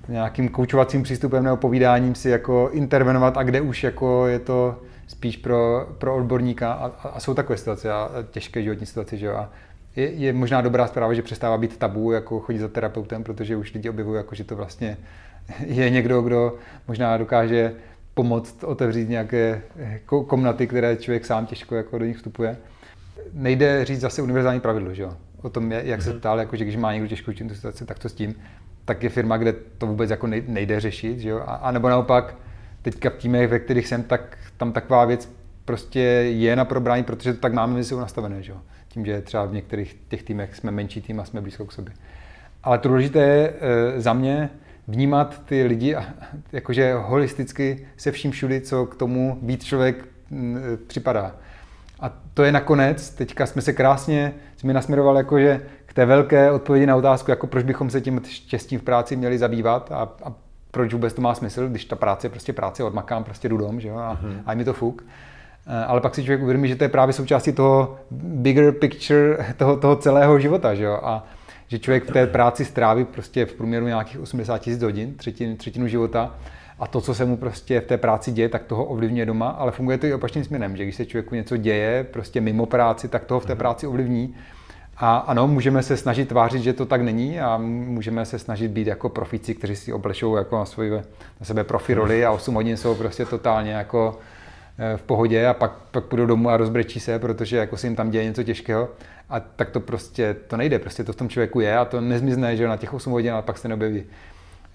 [0.09, 5.37] nějakým koučovacím přístupem nebo povídáním si jako intervenovat a kde už jako je to spíš
[5.37, 9.35] pro, pro odborníka a, a, a jsou takové situace a těžké životní situace, že jo.
[9.35, 9.51] A
[9.97, 13.75] je, je, možná dobrá zpráva, že přestává být tabu, jako chodit za terapeutem, protože už
[13.75, 14.97] lidi objevují, jako, že to vlastně
[15.67, 16.55] je někdo, kdo
[16.89, 17.73] možná dokáže
[18.17, 19.63] pomoct otevřít nějaké
[20.07, 22.57] komnaty, které člověk sám těžko jako do nich vstupuje.
[23.33, 25.17] Nejde říct zase univerzální pravidlo, že jo?
[25.43, 26.19] O tom, jak se mhm.
[26.19, 28.35] ptal, jako, že když má někdo těžkou situaci, tak to s tím.
[28.85, 31.39] Tak je firma, kde to vůbec jako nejde řešit, že jo?
[31.47, 32.35] A, a nebo naopak,
[32.83, 35.29] teďka v týmech, ve kterých jsem, tak tam taková věc
[35.65, 38.59] prostě je na probrání, protože to tak máme mezi sebou nastavené, že jo?
[38.89, 41.95] Tím, že třeba v některých těch týmech jsme menší tým a jsme blízko k sobě.
[42.63, 44.51] Ale to důležité je e, za mě
[44.89, 46.05] vnímat ty lidi a,
[46.53, 51.35] jakože holisticky se vším všudy, co k tomu být člověk m, e, připadá.
[52.01, 56.87] A to je nakonec, teďka jsme se krásně, jsme nasměrovali jakože k té velké odpovědi
[56.87, 60.33] na otázku, jako proč bychom se tím štěstím v práci měli zabývat a, a
[60.71, 63.81] proč vůbec to má smysl, když ta práce je prostě práce, odmakám, prostě jdu dom,
[63.81, 64.43] že jo, a, mm-hmm.
[64.47, 65.05] a mi to fuk.
[65.67, 69.77] Eh, ale pak si člověk uvědomí, že to je právě součástí toho bigger picture, toho,
[69.77, 71.25] toho celého života, že jo, a
[71.69, 75.89] že člověk v té práci stráví prostě v průměru nějakých 80 tisíc hodin, třetinu, třetinu
[75.89, 76.35] života,
[76.79, 79.73] a to, co se mu prostě v té práci děje, tak toho ovlivňuje doma, ale
[79.73, 83.25] funguje to i opačným směrem, že když se člověku něco děje prostě mimo práci, tak
[83.25, 83.59] toho v té mhm.
[83.59, 84.35] práci ovlivní
[84.97, 88.87] A ano, můžeme se snažit tvářit, že to tak není a můžeme se snažit být
[88.87, 92.77] jako profici, kteří si oblečou jako na, svůj, na sebe profi roli a 8 hodin
[92.77, 94.19] jsou prostě totálně jako
[94.97, 98.11] v pohodě a pak, pak půjdou domů a rozbrečí se, protože jako si jim tam
[98.11, 98.89] děje něco těžkého.
[99.29, 102.57] A tak to prostě, to nejde, prostě to v tom člověku je a to nezmizne,
[102.57, 104.05] že na těch 8 hodin, ale pak se neobjeví.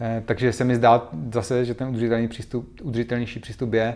[0.01, 3.95] Eh, takže se mi zdá zase, že ten udržitelný přístup, udržitelnější přístup je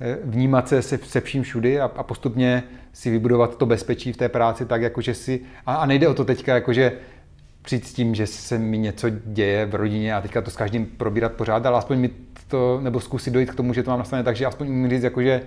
[0.00, 4.16] eh, vnímat se se, se vším všudy a, a postupně si vybudovat to bezpečí v
[4.16, 6.92] té práci tak, jakože si, a, a nejde o to teďka, jakože
[7.62, 10.86] přijít s tím, že se mi něco děje v rodině a teďka to s každým
[10.86, 12.10] probírat pořád, ale aspoň mi
[12.54, 15.02] to, nebo zkusit dojít k tomu, že to mám nastavené tak, že aspoň umím říct,
[15.02, 15.42] jakože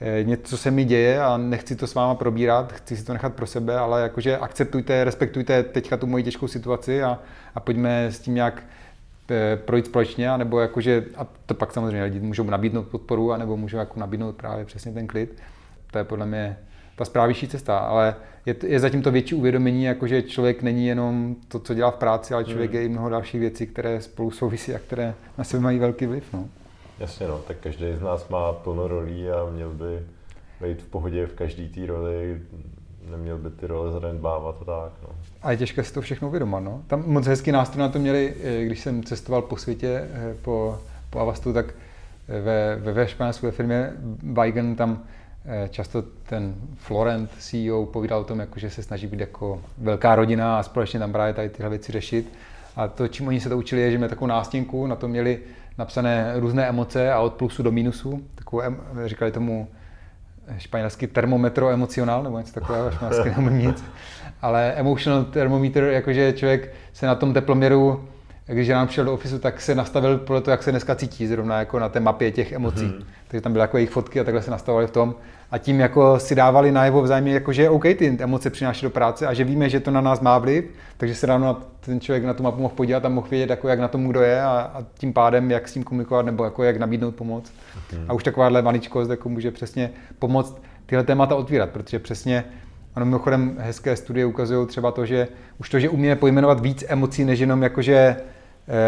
[0.00, 3.34] eh, něco se mi děje a nechci to s váma probírat, chci si to nechat
[3.34, 7.18] pro sebe, ale jakože akceptujte, respektujte teďka tu moji těžkou situaci a,
[7.54, 8.62] a pojďme s tím nějak
[9.30, 13.78] Eh, projít společně, nebo jakože, a to pak samozřejmě lidi můžou nabídnout podporu, anebo můžou
[13.78, 15.42] jako nabídnout právě přesně ten klid.
[15.90, 16.56] To je podle mě
[16.96, 18.14] ta správnější cesta, ale
[18.46, 22.34] je, je zatím to větší uvědomění, jakože člověk není jenom to, co dělá v práci,
[22.34, 22.80] ale člověk hmm.
[22.80, 26.24] je i mnoho dalších věcí, které spolu souvisí a které na sebe mají velký vliv.
[26.32, 26.48] No.
[26.98, 29.98] Jasně, no, tak každý z nás má plno rolí a měl by
[30.60, 32.40] být v pohodě v každé té roli,
[33.10, 34.92] neměl by ty role zanedbávat a tak.
[35.02, 35.08] No.
[35.42, 36.60] A je těžké si to všechno uvědomit.
[36.60, 36.82] No.
[36.86, 40.78] Tam moc hezký nástroj na to měli, eh, když jsem cestoval po světě, eh, po,
[41.10, 41.66] po Avastu, tak
[42.28, 45.04] eh, ve, ve, ve Španělsku ve firmě Weigen tam
[45.70, 50.58] často ten Florent CEO povídal o tom, jako, že se snaží být jako velká rodina
[50.58, 52.32] a společně tam právě tady tyhle věci řešit.
[52.76, 55.40] A to, čím oni se to učili, je, že měli takovou nástěnku, na to měli
[55.78, 58.22] napsané různé emoce a od plusu do mínusu.
[58.34, 58.62] Takovou,
[59.06, 59.68] říkali tomu
[60.58, 63.84] španělský termometro emocionál, nebo něco takového, španělsky nemám nic.
[64.42, 68.08] Ale emotional thermometer, jakože člověk se na tom teploměru,
[68.54, 71.58] když nám přišel do ofisu, tak se nastavil podle toho, jak se dneska cítí, zrovna
[71.58, 72.84] jako na té mapě těch emocí.
[72.84, 73.04] Mm-hmm.
[73.28, 75.14] Takže tam byly jako jejich fotky a takhle se nastavovali v tom.
[75.50, 79.26] A tím jako si dávali najevo vzájemně, jako že OK, ty emoce přináší do práce
[79.26, 80.64] a že víme, že to na nás má vliv,
[80.96, 83.78] takže se ráno ten člověk na tu mapu mohl podívat a mohl vědět, jako jak
[83.78, 86.76] na tom kdo je a, a tím pádem, jak s tím komunikovat nebo jako jak
[86.76, 87.52] nabídnout pomoc.
[87.92, 88.04] Mm.
[88.08, 92.44] A už takováhle maličkost jako může přesně pomoct tyhle témata otvírat, protože přesně
[92.94, 95.28] ano, mimochodem hezké studie ukazují třeba to, že
[95.60, 98.16] už to, že umíme pojmenovat víc emocí, než jenom jakože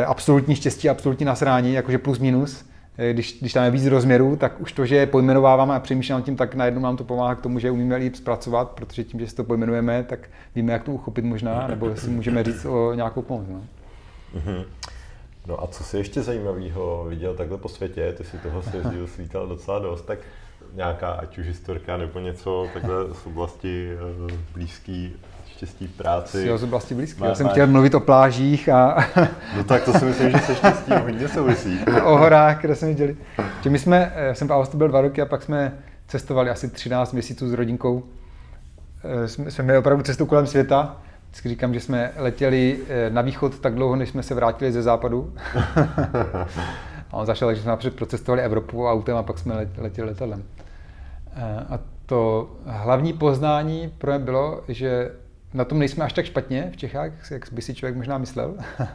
[0.06, 2.64] absolutní štěstí, absolutní nasrání, jakože plus minus,
[2.98, 6.36] eh, když, když tam je víc rozměrů, tak už to, že pojmenováváme a přemýšlíme tím,
[6.36, 9.34] tak najednou nám to pomáhá k tomu, že umíme líp zpracovat, protože tím, že si
[9.34, 13.46] to pojmenujeme, tak víme, jak to uchopit možná, nebo si můžeme říct o nějakou pomoc.
[13.48, 13.62] No.
[14.34, 14.64] Mm-hmm.
[15.46, 19.46] No a co si ještě zajímavého viděl takhle po světě, ty si toho svězdil svítal
[19.46, 20.18] docela dost, tak
[20.74, 25.16] nějaká, ať už historka nebo něco takhle z oblasti uh, blízký
[25.66, 26.46] štěstí v práci.
[26.46, 27.22] Jo, z oblasti blízký.
[27.24, 29.06] Já jsem chtěl mluvit o plážích a...
[29.56, 31.78] no tak to si myslím, že se štěstí hodně souvisí.
[32.04, 33.16] o horách, kde jsme viděli.
[33.62, 36.50] Že my jsme, já eh, jsem v Austu byl dva roky a pak jsme cestovali
[36.50, 38.02] asi 13 měsíců s rodinkou.
[39.04, 40.96] Eh, jsme, jsme měli opravdu cestu kolem světa.
[41.30, 45.34] Vždycky říkám, že jsme letěli na východ tak dlouho, než jsme se vrátili ze západu.
[47.14, 50.42] A on zašel, že jsme napřed procestovali Evropu autem a pak jsme letěli letadlem.
[51.36, 55.10] Eh, a to hlavní poznání pro mě bylo, že
[55.54, 58.54] na tom nejsme až tak špatně v Čechách, jak by si člověk možná myslel.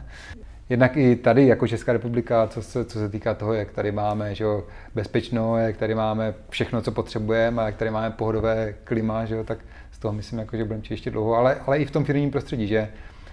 [0.68, 4.34] Jednak i tady, jako Česká republika, co se, co se týká toho, jak tady máme
[4.34, 9.24] že jo, bezpečno, jak tady máme všechno, co potřebujeme, a jak tady máme pohodové klima,
[9.24, 9.58] že jo, tak
[9.90, 12.66] z toho myslím, jako, že budeme ještě dlouho, ale, ale i v tom firmním prostředí,
[12.66, 12.88] že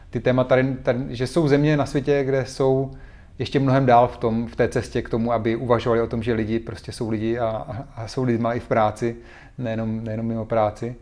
[0.10, 2.92] ty témata tady, tady, že jsou země na světě, kde jsou
[3.40, 6.34] ještě mnohem dál v, tom, v té cestě k tomu, aby uvažovali o tom, že
[6.34, 7.48] lidi prostě jsou lidi a,
[7.96, 9.16] a jsou lidma i v práci,
[9.58, 10.96] nejenom, nejenom mimo práci.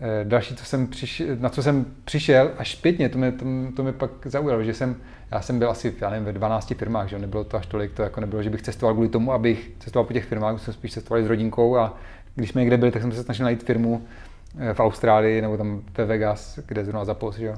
[0.00, 3.44] E, další, co jsem přišel, na co jsem přišel až zpětně, to mě, to,
[3.76, 4.96] to mě pak zaujalo, že jsem,
[5.30, 8.02] já jsem byl asi já nevím, ve 12 firmách, že nebylo to až tolik, to
[8.02, 11.22] jako nebylo, že bych cestoval kvůli tomu, abych cestoval po těch firmách, jsem spíš cestoval
[11.22, 11.96] s rodinkou a
[12.34, 14.02] když jsme někde byli, tak jsem se snažil najít firmu
[14.58, 17.54] e, v Austrálii nebo tam ve Vegas, kde zrovna zapos, že jo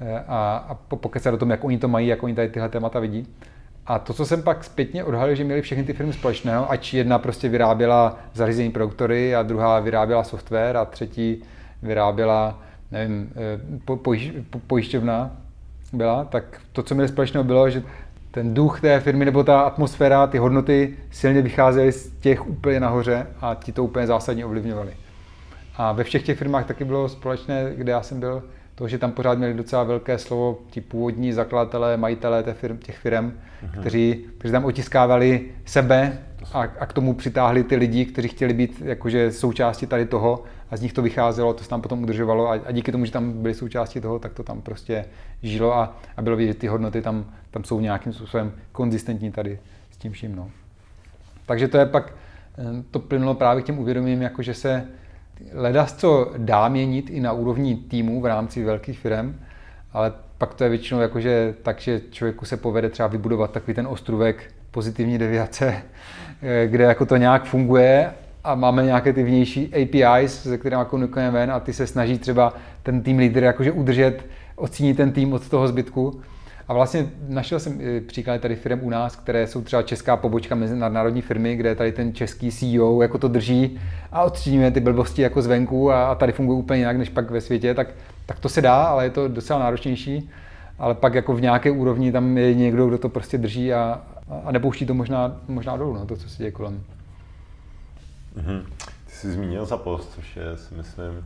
[0.00, 3.00] Eh, a, a pokecat o tom, jak oni to mají, jak oni tady tyhle témata
[3.00, 3.26] vidí.
[3.86, 7.18] A to, co jsem pak zpětně odhalil, že měli všechny ty firmy společného, ať jedna
[7.18, 11.42] prostě vyráběla zařízení produktory a druhá vyráběla software a třetí
[11.84, 15.30] vyráběla, nevím, eh, po, pojiš, po, pojišťovna
[15.92, 17.82] byla, tak to, co měli společného, bylo, že
[18.30, 23.26] ten duch té firmy nebo ta atmosféra, ty hodnoty silně vycházely z těch úplně nahoře
[23.40, 24.94] a ti to úplně zásadně ovlivňovali.
[25.76, 28.42] A ve všech těch firmách taky bylo společné, kde já jsem byl,
[28.74, 32.98] to, že tam pořád měli docela velké slovo ti původní zakladatelé, majitelé těch firm, těch
[32.98, 33.80] firm mm-hmm.
[33.80, 36.18] kteří, kteří tam otiskávali sebe
[36.52, 40.42] a, a k tomu přitáhli ty lidi, kteří chtěli být jakože součástí tady toho
[40.74, 43.12] a z nich to vycházelo, to se tam potom udržovalo a, a díky tomu, že
[43.12, 45.04] tam byli součástí toho, tak to tam prostě
[45.42, 49.58] žilo a, a bylo vidět, že ty hodnoty tam, tam jsou nějakým způsobem konzistentní tady
[49.90, 50.36] s tím vším.
[50.36, 50.50] No.
[51.46, 52.12] Takže to je pak,
[52.58, 54.86] eh, to plynulo právě k těm uvědomím, jako že se
[55.52, 59.40] Ledas, co dá měnit i na úrovni týmu v rámci velkých firm,
[59.92, 63.74] ale pak to je většinou jako, že tak, že člověku se povede třeba vybudovat takový
[63.74, 65.82] ten ostrůvek pozitivní deviace,
[66.42, 68.10] eh, kde jako to nějak funguje
[68.44, 72.52] a máme nějaké ty vnější APIs, se kterými komunikujeme ven a ty se snaží třeba
[72.82, 74.26] ten tým lídr jakože udržet,
[74.56, 76.20] ocínit ten tým od toho zbytku.
[76.68, 81.22] A vlastně našel jsem příklady tady firm u nás, které jsou třeba česká pobočka mezinárodní
[81.22, 83.80] firmy, kde tady ten český CEO jako to drží
[84.12, 87.74] a odstřínuje ty blbosti jako zvenku a tady funguje úplně jinak než pak ve světě,
[87.74, 87.88] tak,
[88.26, 90.30] tak to se dá, ale je to docela náročnější.
[90.78, 94.00] Ale pak jako v nějaké úrovni tam je někdo, kdo to prostě drží a,
[94.44, 96.84] a nepouští to možná, možná dolů, no, to, co se děje kolem.
[98.36, 98.62] Mm-hmm.
[99.06, 101.24] Ty jsi zmínil za post, což je, si myslím,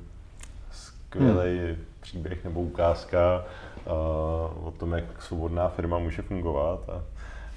[1.09, 1.76] skvělý hmm.
[2.00, 3.44] příběh nebo ukázka
[3.86, 6.88] uh, o tom, jak svobodná firma může fungovat.
[6.88, 7.02] A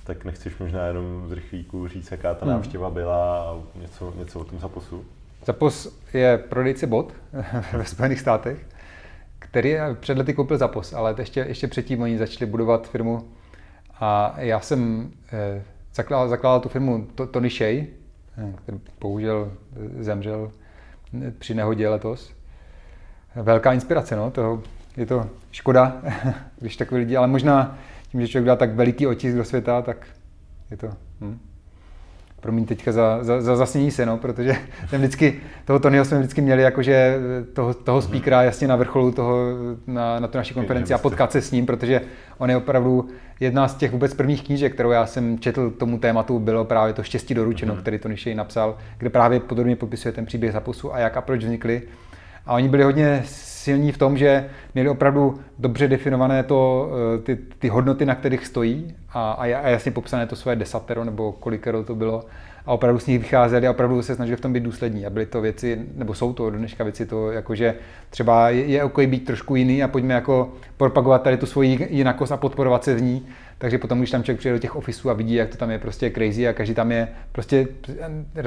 [0.04, 2.54] tak nechceš možná jenom z rychlíku říct, jaká ta hmm.
[2.54, 5.06] návštěva byla a něco, něco o tom Zaposu?
[5.46, 7.14] Zapos je prodejce bot
[7.74, 8.66] ve Spojených státech,
[9.40, 13.28] který před lety koupil Zapos, ale ještě, ještě předtím oni začali budovat firmu
[14.00, 15.64] a já jsem eh,
[15.96, 17.86] zakládal, zakládal tu firmu Tony Shea,
[18.56, 19.52] který bohužel
[20.00, 20.52] zemřel
[21.40, 22.34] při nehodě letos
[23.36, 24.64] velká inspirace, no, toho,
[24.98, 26.02] je to škoda,
[26.60, 27.78] když takový lidi, ale možná
[28.12, 30.08] tím, že člověk dá tak veliký otisk do světa, tak
[30.72, 30.88] je to...
[31.22, 31.40] Hm.
[32.42, 34.56] Promiň teďka za, za, za zasnění se, no, protože
[34.90, 37.20] jsem vždycky, toho Tonyho jsme vždycky měli jakože
[37.54, 38.08] toho, toho mhm.
[38.08, 39.38] speakera jasně na vrcholu toho,
[39.88, 42.02] na, na tu naší konferenci a potkat se s ním, protože
[42.38, 46.40] on je opravdu jedna z těch vůbec prvních knížek, kterou já jsem četl tomu tématu,
[46.40, 47.82] bylo právě to Štěstí doručeno, mm-hmm.
[47.82, 51.44] který Tony Shea napsal, kde právě podrobně popisuje ten příběh zapusu a jak a proč
[51.44, 51.82] vznikly.
[52.46, 53.24] A oni byli hodně
[53.62, 58.46] silní v tom, že měli opravdu dobře definované to, eh, ty, ty hodnoty, na kterých
[58.46, 62.26] stojí a, a jasně popsané to své desatero nebo kolikero to bylo
[62.66, 65.06] a opravdu s nich vycházeli a opravdu se snažili v tom být důslední.
[65.06, 67.76] A byly to věci, nebo jsou to dneška věci, to jako, že
[68.10, 72.32] třeba je, je OK být trošku jiný a pojďme jako propagovat tady tu svoji jinakost
[72.32, 73.28] a podporovat se v ní.
[73.62, 75.80] Takže potom, když tam člověk přijde do těch ofisů a vidí, jak to tam je
[75.80, 77.68] prostě crazy a každý tam je prostě,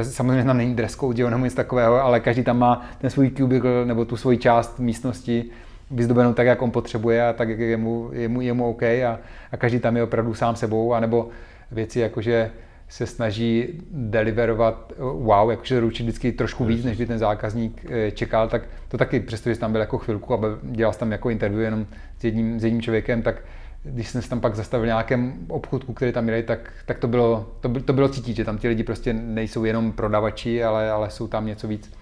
[0.03, 3.85] samozřejmě tam není dress code, nebo nic takového, ale každý tam má ten svůj cubicle
[3.85, 5.45] nebo tu svoji část místnosti
[5.91, 8.83] vyzdobenou tak, jak on potřebuje a tak, jak je mu, je mu, je mu OK
[8.83, 9.19] a,
[9.53, 11.29] a každý tam je opravdu sám sebou, anebo
[11.71, 12.51] věci jako, že
[12.89, 18.49] se snaží deliverovat wow, jakože ručit vždycky trošku víc, než by ten zákazník eh, čekal,
[18.49, 21.87] tak to taky, přestože tam byl jako chvilku a dělal tam jako interview jenom
[22.19, 23.43] s jedním, s jedním člověkem, tak
[23.85, 27.09] když jsem se tam pak zastavil v nějakém obchodku, který tam měli, tak, tak to,
[27.09, 31.11] bylo, to, to bylo cítit, že tam ti lidi prostě nejsou jenom prodavači, ale, ale
[31.11, 31.93] jsou tam něco víc.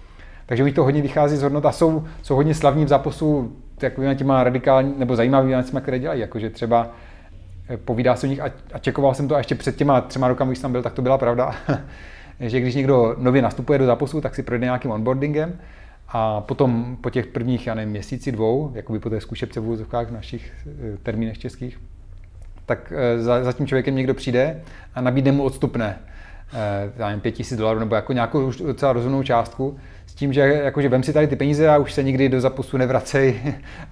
[0.45, 4.15] Takže mi to hodně vychází z hodnot a jsou, jsou hodně slavní v zápasu takovými
[4.15, 6.21] těma radikální nebo zajímavými věcmi, které dělají.
[6.21, 6.91] Jakože třeba
[7.69, 10.27] eh, povídá se o nich a, a čekoval jsem to a ještě před těma třema
[10.27, 11.55] rokami, když tam byl, tak to byla pravda,
[12.39, 15.59] že když někdo nově nastupuje do zápasu, tak si projde nějakým onboardingem
[16.13, 20.11] a potom po těch prvních, já nevím, měsíci, dvou, jakoby po té zkušebce v úzovkách
[20.11, 21.79] našich eh, termínech českých,
[22.65, 24.61] tak eh, za, za tím člověkem někdo přijde
[24.95, 25.99] a nabídne mu odstupné,
[26.97, 29.79] já nevím, pět tisíc dolarů nebo jako nějakou docela rozumnou částku,
[30.13, 32.77] s tím, že jakože vem si tady ty peníze a už se nikdy do zapusu
[32.77, 33.41] nevracej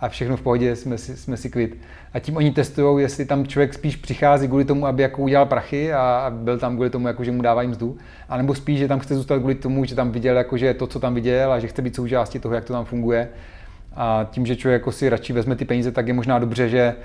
[0.02, 1.78] a všechno v pohodě, jsme si, jsme si kvit.
[2.14, 5.94] A tím oni testují, jestli tam člověk spíš přichází kvůli tomu, aby jako udělal prachy
[5.94, 7.98] a byl tam kvůli tomu, jako, že mu dávají mzdu,
[8.30, 11.14] anebo spíš, že tam chce zůstat kvůli tomu, že tam viděl jakože to, co tam
[11.14, 13.30] viděl a že chce být součástí toho, jak to tam funguje.
[13.96, 16.96] A tím, že člověk jako si radši vezme ty peníze, tak je možná dobře, že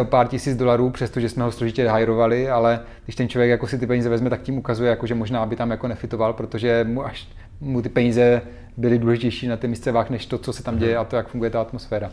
[0.00, 3.78] o pár tisíc dolarů, přestože jsme ho složitě hajrovali, ale když ten člověk jako si
[3.78, 7.06] ty peníze vezme, tak tím ukazuje, jako, že možná by tam jako nefitoval, protože mu
[7.06, 7.28] až
[7.60, 8.42] mu ty peníze
[8.76, 11.50] byly důležitější na té místech, než to, co se tam děje a to, jak funguje
[11.50, 12.10] ta atmosféra.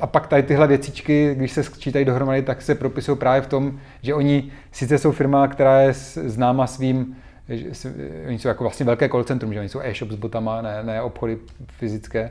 [0.00, 3.80] A pak tady tyhle věcičky, když se sčítají dohromady, tak se propisují právě v tom,
[4.02, 7.16] že oni sice jsou firma, která je známa svým,
[7.48, 7.90] že,
[8.28, 11.02] oni jsou jako vlastně velké call centrum, že oni jsou e-shop s botama, ne, ne
[11.02, 11.38] obchody
[11.70, 12.30] fyzické,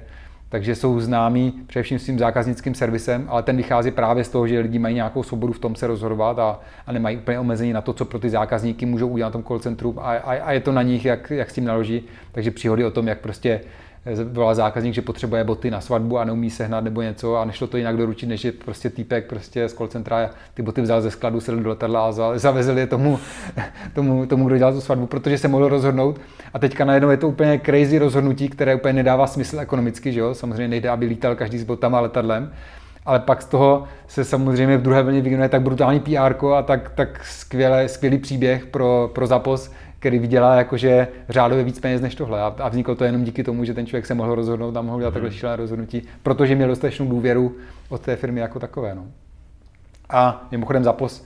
[0.50, 4.80] takže jsou známí především svým zákaznickým servisem, ale ten vychází právě z toho, že lidi
[4.80, 8.06] mají nějakou svobodu v tom se rozhodovat a, a nemají úplně omezení na to, co
[8.06, 10.82] pro ty zákazníky můžou udělat v tom call centru a, a, a je to na
[10.82, 12.04] nich, jak, jak s tím naloží.
[12.32, 13.62] Takže příhody o tom, jak prostě
[14.24, 17.78] volá zákazník, že potřebuje boty na svatbu a neumí sehnat nebo něco a nešlo to
[17.78, 21.42] jinak doručit, než je prostě týpek prostě z call centra ty boty vzal ze skladu,
[21.42, 23.20] sedl do letadla a zavezl je tomu,
[23.94, 26.22] tomu, tomu, kdo dělal tu svatbu, protože se mohl rozhodnout.
[26.54, 30.34] A teďka najednou je to úplně crazy rozhodnutí, které úplně nedává smysl ekonomicky, že jo?
[30.34, 32.52] Samozřejmě nejde, aby lítal každý s botama letadlem,
[33.06, 36.92] ale pak z toho se samozřejmě v druhé vlně vyvinuje tak brutální PR a tak,
[36.96, 39.72] tak skvělé, skvělý příběh pro, pro Zapos,
[40.06, 42.42] který vydělá jakože řádově víc peněz než tohle.
[42.42, 45.00] A, a vzniklo to jenom díky tomu, že ten člověk se mohl rozhodnout a mohl
[45.00, 45.38] dělat takhle mhm.
[45.38, 47.56] šílené rozhodnutí, protože měl dostatečnou důvěru
[47.90, 48.96] od té firmy jako takové.
[48.96, 49.06] No.
[50.10, 51.26] A mimochodem Zapos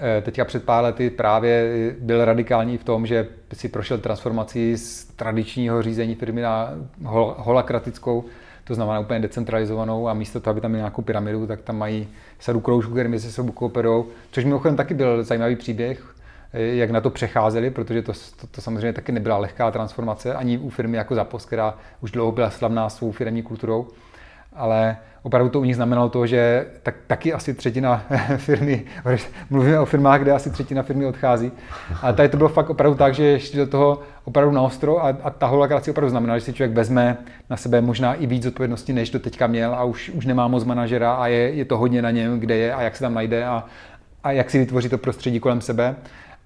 [0.00, 5.04] Eh, teďka před pár lety právě byl radikální v tom, že si prošel transformací z
[5.04, 8.24] tradičního řízení firmy na hol- holakratickou,
[8.64, 12.08] to znamená úplně decentralizovanou a místo toho, aby tam měli nějakou pyramidu, tak tam mají
[12.38, 16.14] sadu kroužků, které mezi sebou kooperují, což mimochodem taky byl zajímavý příběh,
[16.52, 20.70] jak na to přecházeli, protože to, to, to samozřejmě taky nebyla lehká transformace, ani u
[20.70, 23.86] firmy jako Zapos, která už dlouho byla slavná svou firmní kulturou,
[24.52, 28.84] ale opravdu to u nich znamenalo to, že tak, taky asi třetina firmy,
[29.50, 31.52] mluvíme o firmách, kde asi třetina firmy odchází.
[32.02, 35.08] A tady to bylo fakt opravdu tak, že šli do toho opravdu na ostro a,
[35.22, 37.16] a ta holakracie opravdu znamená, že si člověk vezme
[37.50, 40.64] na sebe možná i víc odpovědnosti, než to teďka měl a už, už nemá moc
[40.64, 43.46] manažera a je, je to hodně na něm, kde je a jak se tam najde
[43.46, 43.64] a,
[44.24, 45.96] a jak si vytvoří to prostředí kolem sebe.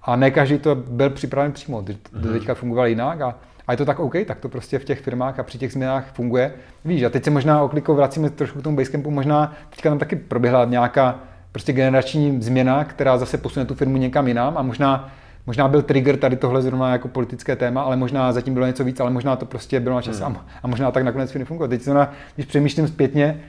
[0.03, 2.33] A ne každý to byl připraven přímo, to mhm.
[2.33, 3.35] teďka fungoval jinak a
[3.67, 6.11] a je to tak OK, tak to prostě v těch firmách a při těch změnách
[6.13, 6.53] funguje.
[6.85, 10.15] Víš, a teď se možná oklikou vracíme trošku k tomu Basecampu, možná teďka tam taky
[10.15, 11.19] proběhla nějaká
[11.51, 15.11] prostě generační změna, která zase posune tu firmu někam jinam a možná
[15.45, 18.99] Možná byl trigger tady tohle zrovna jako politické téma, ale možná zatím bylo něco víc,
[18.99, 20.37] ale možná to prostě bylo na čas hmm.
[20.63, 21.69] a možná tak nakonec firmy funguje.
[21.69, 23.39] Teď zrovna, když přemýšlím zpětně,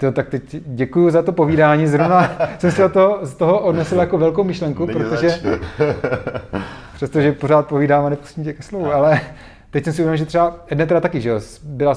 [0.00, 1.86] to, tak teď děkuji za to povídání.
[1.86, 5.40] Zrovna jsem si to, z toho odnesl jako velkou myšlenku, Není protože
[6.94, 9.20] přestože pořád povídám a nepustím tě ke slovu, ale
[9.70, 11.32] teď jsem si uvědomil, že třeba Edne teda taky, že
[11.62, 11.94] byla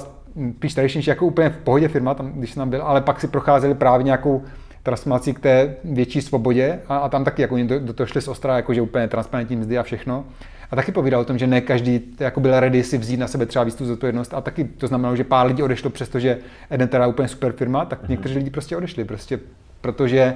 [0.58, 3.28] spíš tradičnější, jako úplně v pohodě firma, tam, když jsem tam byl, ale pak si
[3.28, 4.43] procházeli právě nějakou
[4.84, 8.28] transformací k té větší svobodě a, a tam taky jako do, do toho šli z
[8.28, 10.26] ostra, jakože úplně transparentní mzdy a všechno.
[10.74, 13.45] A taky povídal o tom, že ne každý jako byl ready si vzít na sebe
[13.45, 16.38] třeba víc tu zodpovědnost a taky to znamenalo, že pár lidí odešlo, přestože
[16.69, 18.09] Eden teda úplně super firma, tak mm-hmm.
[18.09, 19.39] někteří lidi prostě odešli, prostě
[19.82, 20.34] protože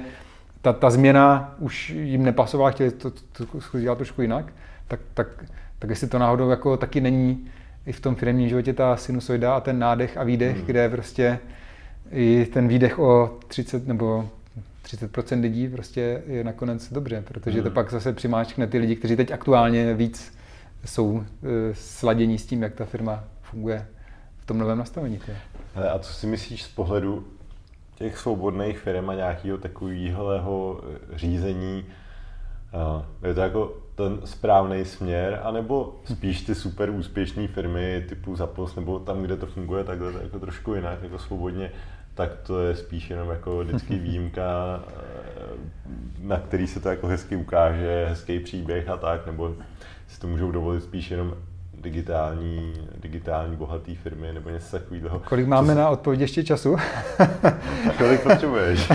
[0.62, 4.52] ta, ta změna už jim nepasovala, chtěli to, to, to dělat trošku jinak,
[4.88, 5.28] tak, tak
[5.78, 7.50] tak jestli to náhodou jako taky není
[7.86, 10.66] i v tom firmním životě ta sinusoida a ten nádech a výdech, hmm.
[10.66, 11.38] kde prostě
[12.10, 14.28] i ten výdech o 30 nebo
[14.96, 17.64] 30% lidí prostě je nakonec dobře, protože hmm.
[17.64, 20.38] to pak zase přimáčkne ty lidi, kteří teď aktuálně víc
[20.84, 23.86] jsou e, sladění s tím, jak ta firma funguje
[24.38, 25.20] v tom novém nastavení.
[25.74, 27.26] Hele, a co si myslíš z pohledu
[27.94, 30.80] těch svobodných firm a nějakého takového
[31.14, 31.84] řízení?
[33.22, 38.98] Je to jako ten správný směr, anebo spíš ty super úspěšné firmy typu Zapos, nebo
[38.98, 41.70] tam, kde to funguje takhle jako trošku jinak, jako svobodně,
[42.18, 44.80] tak to je spíš jenom jako vždycky výjimka,
[46.20, 49.54] na který se to jako hezky ukáže, hezký příběh a tak, nebo
[50.08, 51.34] si to můžou dovolit spíš jenom
[51.80, 55.18] digitální, digitální bohatý firmy nebo něco takového.
[55.28, 55.78] Kolik máme Co...
[55.78, 56.76] na odpověď ještě času?
[57.98, 58.92] Kolik potřebuješ?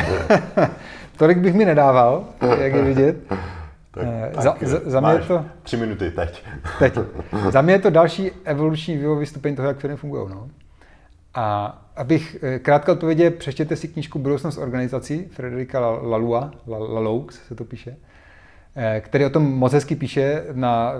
[1.17, 2.25] Tolik bych mi nedával,
[2.57, 3.15] jak je vidět.
[3.91, 6.45] Tak, eh, za, tak za, za mě to, tři minuty teď.
[6.79, 6.99] teď.
[7.49, 10.29] Za mě je to další evoluční vývojový stupeň toho, jak firmy fungují.
[10.29, 10.47] No.
[11.33, 17.65] A abych eh, krátko odpověděl, přečtěte si knížku Budoucnost organizací Frederika Lalua, Laloux se to
[17.65, 17.95] píše,
[18.75, 20.93] eh, který o tom moc hezky píše na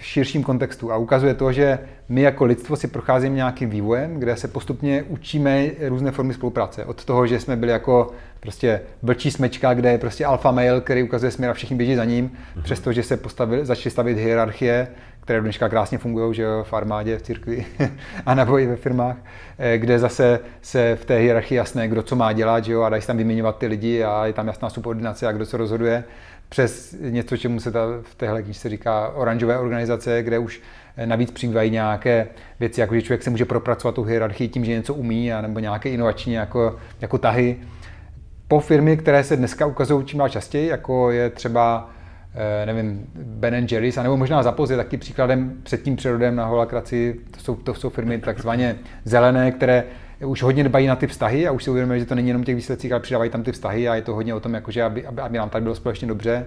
[0.00, 1.78] širším kontextu a ukazuje to, že
[2.08, 6.84] my jako lidstvo si procházíme nějakým vývojem, kde se postupně učíme různé formy spolupráce.
[6.84, 11.02] Od toho, že jsme byli jako prostě vlčí smečka, kde je prostě alfa mail, který
[11.02, 12.62] ukazuje směr a všichni běží za ním, mm-hmm.
[12.62, 14.88] přestože se postavili, začaly stavit hierarchie,
[15.24, 17.66] které dneška krásně fungují, že jo, v armádě, v církvi
[18.26, 19.16] a nebo i ve firmách,
[19.58, 22.88] eh, kde zase se v té hierarchii jasné, kdo co má dělat, že jo, a
[22.88, 26.04] dají se tam vyměňovat ty lidi a je tam jasná subordinace a kdo se rozhoduje
[26.48, 30.60] přes něco, čemu se ta, v téhle knižce říká oranžové organizace, kde už
[30.96, 32.28] eh, navíc přibývají nějaké
[32.60, 35.88] věci, jako že člověk se může propracovat tu hierarchii tím, že něco umí, nebo nějaké
[35.88, 37.56] inovační jako, jako tahy.
[38.48, 41.93] Po firmy, které se dneska ukazují čím dál častěji, jako je třeba
[42.66, 47.20] nevím, Ben Jerry's, nebo možná Zapoz je taky příkladem před tím přírodem na holakraci.
[47.30, 49.84] To jsou, to jsou firmy takzvaně zelené, které
[50.26, 52.56] už hodně dbají na ty vztahy a už si uvědomují, že to není jenom těch
[52.56, 55.20] výsledcích, ale přidávají tam ty vztahy a je to hodně o tom, jakože aby, aby,
[55.20, 56.46] aby nám tady bylo společně dobře.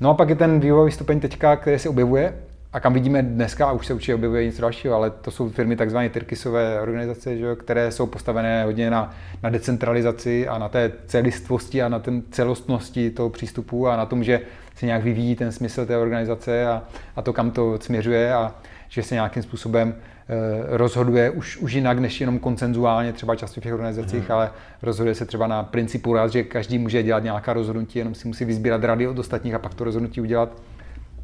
[0.00, 2.34] No a pak je ten vývojový stupeň teďka, který se objevuje
[2.72, 6.08] a kam vidíme dneska, už se určitě objevuje něco dalšího, ale to jsou firmy takzvané
[6.08, 11.88] Tyrkisové organizace, že, které jsou postavené hodně na, na decentralizaci a na té celistvosti a
[11.88, 14.40] na ten celostnosti toho přístupu a na tom, že
[14.76, 16.82] se nějak vyvíjí ten smysl té organizace a,
[17.16, 18.54] a to, kam to směřuje a
[18.88, 19.94] že se nějakým způsobem
[20.32, 24.34] Eh, rozhoduje už, už jinak než jenom koncenzuálně, třeba často v těch organizacích, mm.
[24.34, 24.50] ale
[24.82, 28.44] rozhoduje se třeba na principu rád, že každý může dělat nějaká rozhodnutí, jenom si musí
[28.44, 30.52] vyzbírat rady od ostatních a pak to rozhodnutí udělat.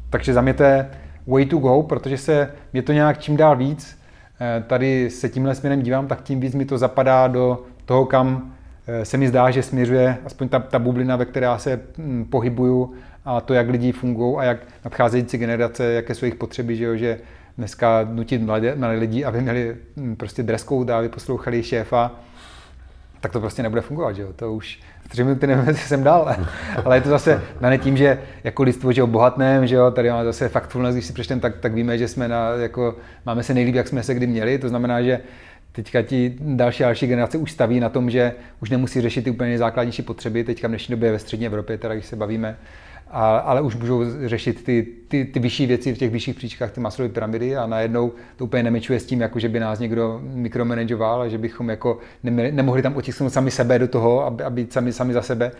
[0.09, 0.89] Takže za mě to je
[1.27, 3.99] way to go, protože se mě to nějak čím dál víc,
[4.41, 8.53] eh, tady se tímhle směrem dívám, tak tím víc mi to zapadá do toho, kam
[8.87, 12.25] eh, se mi zdá, že směřuje aspoň ta, ta bublina, ve které já se hm,
[12.29, 12.93] pohybuju
[13.25, 16.95] a to, jak lidi fungují a jak nadcházející generace, jaké jsou jejich potřeby, že, jo,
[16.95, 17.19] že
[17.57, 22.11] dneska nutit mladé, mladé lidi, aby měli hm, prostě dress code, aby poslouchali šéfa,
[23.27, 24.33] tak to prostě nebude fungovat, že jo?
[24.35, 26.35] To už tři minuty nevím, jestli jsem dal,
[26.85, 30.25] ale je to zase dané tím, že jako lidstvo, že bohatném, že jo, tady máme
[30.25, 33.75] zase factfulness, když si přečtem, tak, tak víme, že jsme na, jako, máme se nejlíp,
[33.75, 35.19] jak jsme se kdy měli, to znamená, že
[35.71, 39.49] teďka ti další další generace už staví na tom, že už nemusí řešit ty úplně
[39.49, 42.57] nejzákladnější potřeby, teďka v dnešní době ve střední Evropě, teda když se bavíme,
[43.11, 46.79] a, ale už můžou řešit ty, ty, ty vyšší věci v těch vyšších příčkách, ty
[46.79, 51.21] maslové pyramidy a najednou to úplně nemečuje s tím, jako že by nás někdo mikromanageoval
[51.21, 54.93] a že bychom jako neměli, nemohli tam otisknout sami sebe do toho, aby, aby sami,
[54.93, 55.51] sami za sebe.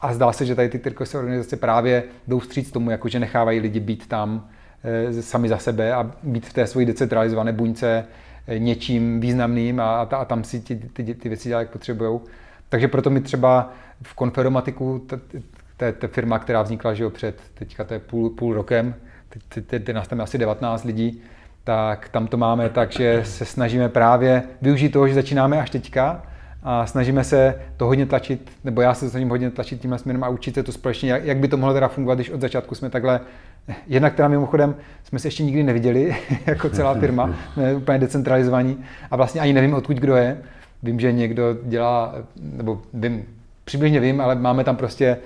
[0.00, 3.60] A zdá se, že tady ty tyrkové organizace právě jdou vstříc tomu, jako že nechávají
[3.60, 4.48] lidi být tam
[4.84, 8.04] e, sami za sebe a být v té svoji decentralizované buňce
[8.46, 12.20] e, něčím významným a, a, a tam si ty, ty, ty věci dělat, jak potřebují.
[12.68, 15.06] Takže proto mi třeba v konferomatiku
[15.76, 18.94] to je, je firma, která vznikla že jo, před teďka to je půl, půl rokem,
[19.28, 21.22] teď, teď, teď nás tam asi 19 lidí,
[21.64, 26.22] tak tam to máme tak, že se snažíme právě využít toho, že začínáme až teďka
[26.62, 30.28] a snažíme se to hodně tlačit, nebo já se snažím hodně tlačit tímhle směrem a
[30.28, 32.90] učit se to společně, jak, jak by to mohlo teda fungovat, když od začátku jsme
[32.90, 33.20] takhle,
[33.86, 34.74] jednak teda mimochodem
[35.04, 36.16] jsme se ještě nikdy neviděli,
[36.46, 40.38] jako celá firma, jsme úplně decentralizovaní a vlastně ani nevím, odkud kdo je.
[40.82, 43.24] Vím, že někdo dělá, nebo vím,
[43.64, 45.16] přibližně vím, ale máme tam prostě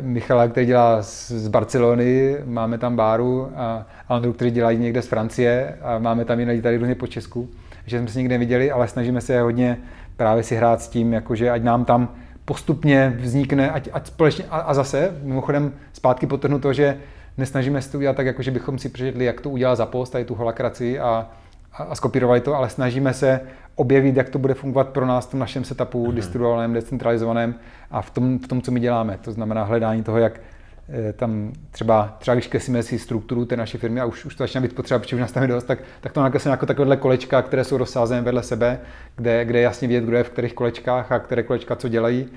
[0.00, 5.78] Michala, který dělá z Barcelony, máme tam Báru a Andru, který dělá někde z Francie
[5.82, 7.48] a máme tam i tady různě po Česku,
[7.86, 9.78] že jsme se nikdy neviděli, ale snažíme se hodně
[10.16, 12.08] právě si hrát s tím, jakože ať nám tam
[12.44, 16.98] postupně vznikne, ať, ať společně, a, a zase, mimochodem zpátky potrhnu to, že
[17.38, 20.10] nesnažíme se to udělat tak, jako že bychom si přečetli, jak to udělal za post,
[20.10, 21.30] tady tu holakraci a,
[21.74, 23.40] a, skopírovali to, ale snažíme se
[23.74, 26.14] objevit, jak to bude fungovat pro nás v tom našem setupu, mm-hmm.
[26.14, 27.54] distribuovaném, decentralizovaném
[27.90, 29.18] a v tom, v tom, co my děláme.
[29.22, 30.40] To znamená hledání toho, jak
[30.88, 34.44] eh, tam třeba, třeba když kreslíme si strukturu té naší firmy a už, už to
[34.44, 36.96] začíná být potřeba, protože už nás tam je dost, tak, tak to nakreslíme jako takovéhle
[36.96, 38.80] kolečka, které jsou rozsázené vedle sebe,
[39.16, 42.28] kde, kde je jasně vidět, kdo je v kterých kolečkách a které kolečka co dělají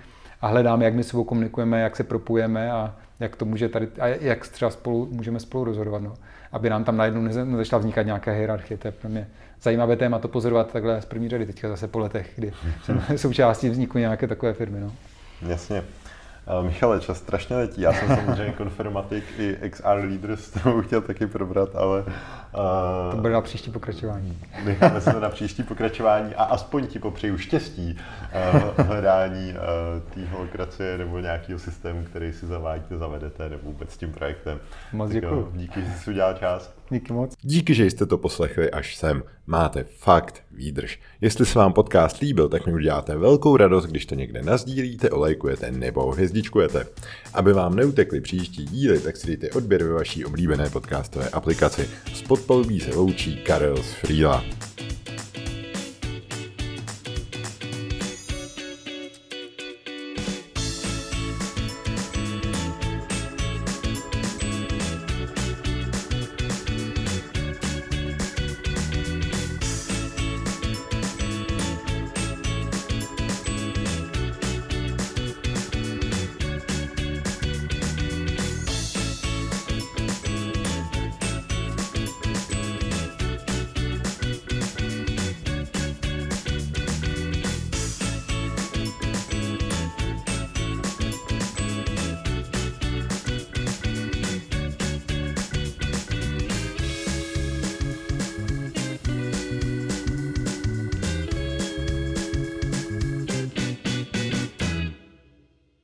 [0.42, 4.08] a hledáme, jak my sebou komunikujeme, jak se propujeme a jak to může tady, a
[4.08, 6.14] jak třeba spolu, můžeme spolu rozhodovat, no.
[6.52, 9.28] Aby nám tam najednou nezačala vznikat nějaká hierarchie, to je pro mě
[9.62, 13.70] zajímavé téma to pozorovat takhle z první řady, teďka zase po letech, kdy jsem součástí
[13.70, 14.80] vzniku nějaké takové firmy.
[14.80, 14.92] No.
[15.48, 15.84] Jasně.
[16.60, 17.82] Uh, Michale, čas strašně letí.
[17.82, 22.04] Já jsem samozřejmě konfirmatik i XR leader, s kterou chtěl taky probrat, ale...
[22.54, 24.38] Uh, to bude na příští pokračování.
[24.64, 27.98] Necháme se to na příští pokračování a aspoň ti popřeju štěstí
[28.54, 33.98] uh, hledání uh, té holokracie nebo nějakého systému, který si zavádíte, zavedete, nebo vůbec s
[33.98, 34.60] tím projektem.
[34.94, 35.52] Moc děkuji.
[35.54, 36.74] Díky, že jsi udělal čas.
[36.90, 37.34] Díky moc.
[37.42, 39.24] Díky, že jste to poslechli až sem.
[39.48, 41.00] Máte fakt výdrž.
[41.22, 45.72] Jestli se vám podcast líbil, tak mi uděláte velkou radost, když to někde nazdílíte, olejkujete
[45.72, 46.88] nebo hvězdičkujete.
[47.34, 51.90] Aby vám neutekly příští díly, tak si dejte odběr ve vaší oblíbené podcastové aplikaci
[52.38, 54.46] podpolubí se loučí Karel z Frýla.